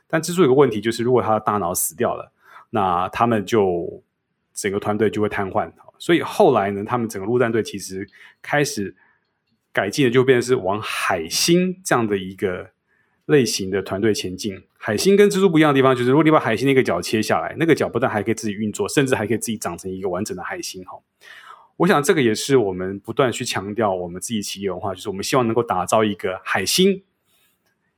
[0.09, 2.33] 但蜘蛛有个问题就是，如果它的大脑死掉了，
[2.71, 4.03] 那他们就
[4.53, 5.73] 整个团队就会瘫痪。
[5.99, 8.09] 所以后来呢，他们整个陆战队其实
[8.43, 8.97] 开始。
[9.75, 12.71] 改进的就变成是往海星这样的一个
[13.27, 14.63] 类型的团队前进。
[14.79, 20.85] 海星跟蜘蛛不一样的地方，就是如果你把海星那个角切下来，那个角不但还可以自己运作，甚至还可以自己长成一个完整的海星。
[20.85, 20.97] 哈，
[21.79, 27.03] 我想这个也是我们不断去强调我们自己企业文化，就是我们希望能够打造一个海星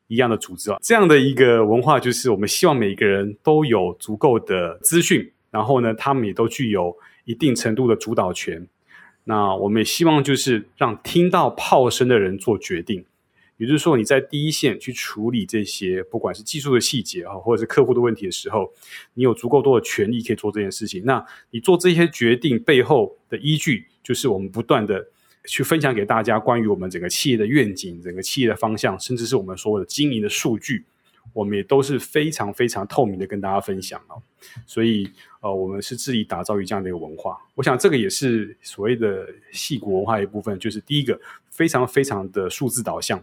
[0.07, 0.79] 一样的组织啊。
[0.81, 8.67] 这样的一个文化，就是我们希望每一个人都有足够的资讯，然后呢，他们也都具有一定程度的主导权。
[9.25, 13.05] 那我们也希望就是让听到炮声的人做决定，
[13.57, 18.73] 也就是说你在第一线去处理这些不管是技术的细节啊，或者是客户的问题的时候，
[19.15, 21.05] 你有足够多的权利可以做这件事情。
[21.05, 25.07] 那你做这些决定背后的依据，就是我们不断的
[25.47, 30.85] 去分享给大家关于我们整个企业的愿景、整个企业的方向，甚至是我们所有的经营的数据。
[31.33, 34.23] 我们也都是非常非常透明的跟大家分享哦，
[34.65, 35.07] 所以
[35.41, 37.37] 呃，我们是致力打造于这样的一个文化。
[37.55, 43.23] 我想这个也是所谓的戏骨文化一部分，就是第一个非常非常的数字导向。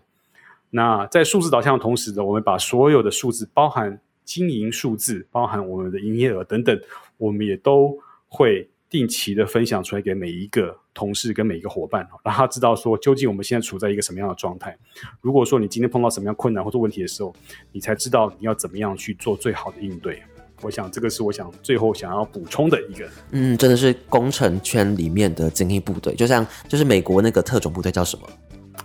[0.75, 6.77] 那在数字导向的同时呢，我们把所有的数字，包含经营数字，包含我们的营业额等等，
[7.17, 7.97] 我们也都
[8.27, 8.67] 会。
[8.93, 14.77] 定期的分享出来给每一个同事跟每一个伙伴，让他知道说究竟我们现在处在一个什么样的状态。
[15.19, 17.33] 如果说你今天碰到什么样困难或者问题的时候，
[17.71, 20.21] 你才知道你要怎么样去做最好的应对。
[20.61, 23.09] 我想这个是我想最后想要补充的一个。
[23.31, 28.29] 嗯，真的是工程圈里面的精英部队，就像就是美国那个特种部队叫什么？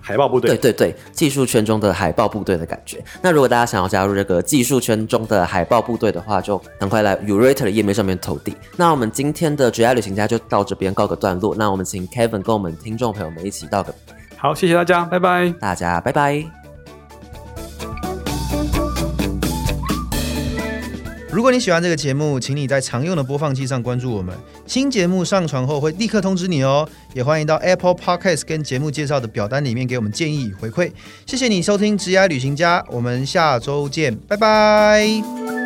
[0.09, 3.05] 海豹部队，对对对，技术圈中的海豹部队的感觉。
[3.21, 8.57] 那如果大家想要加入这个技术圈中的海豹部队的话，就赶快来 u r a t e r 的页面上面投递。
[8.75, 11.55] 那我们今天的职业旅行家就到这边告个段落。
[11.55, 13.95] 那我们请 Kevin 跟我们听众朋友们一起道个
[14.39, 16.58] 好，谢谢大家，拜拜，大家拜拜。
[21.39, 24.37] 如果你喜欢这个节目，请你在常用的播放器上关注我们。
[24.67, 26.89] 新节目上传后会立刻通知你哦。
[27.15, 30.91] 也欢迎到 Apple Podcast 跟节目介绍的表单里面给我们建议与回馈。
[31.27, 35.58] 谢谢你收听《职涯旅行家》，我们下周见，拜拜。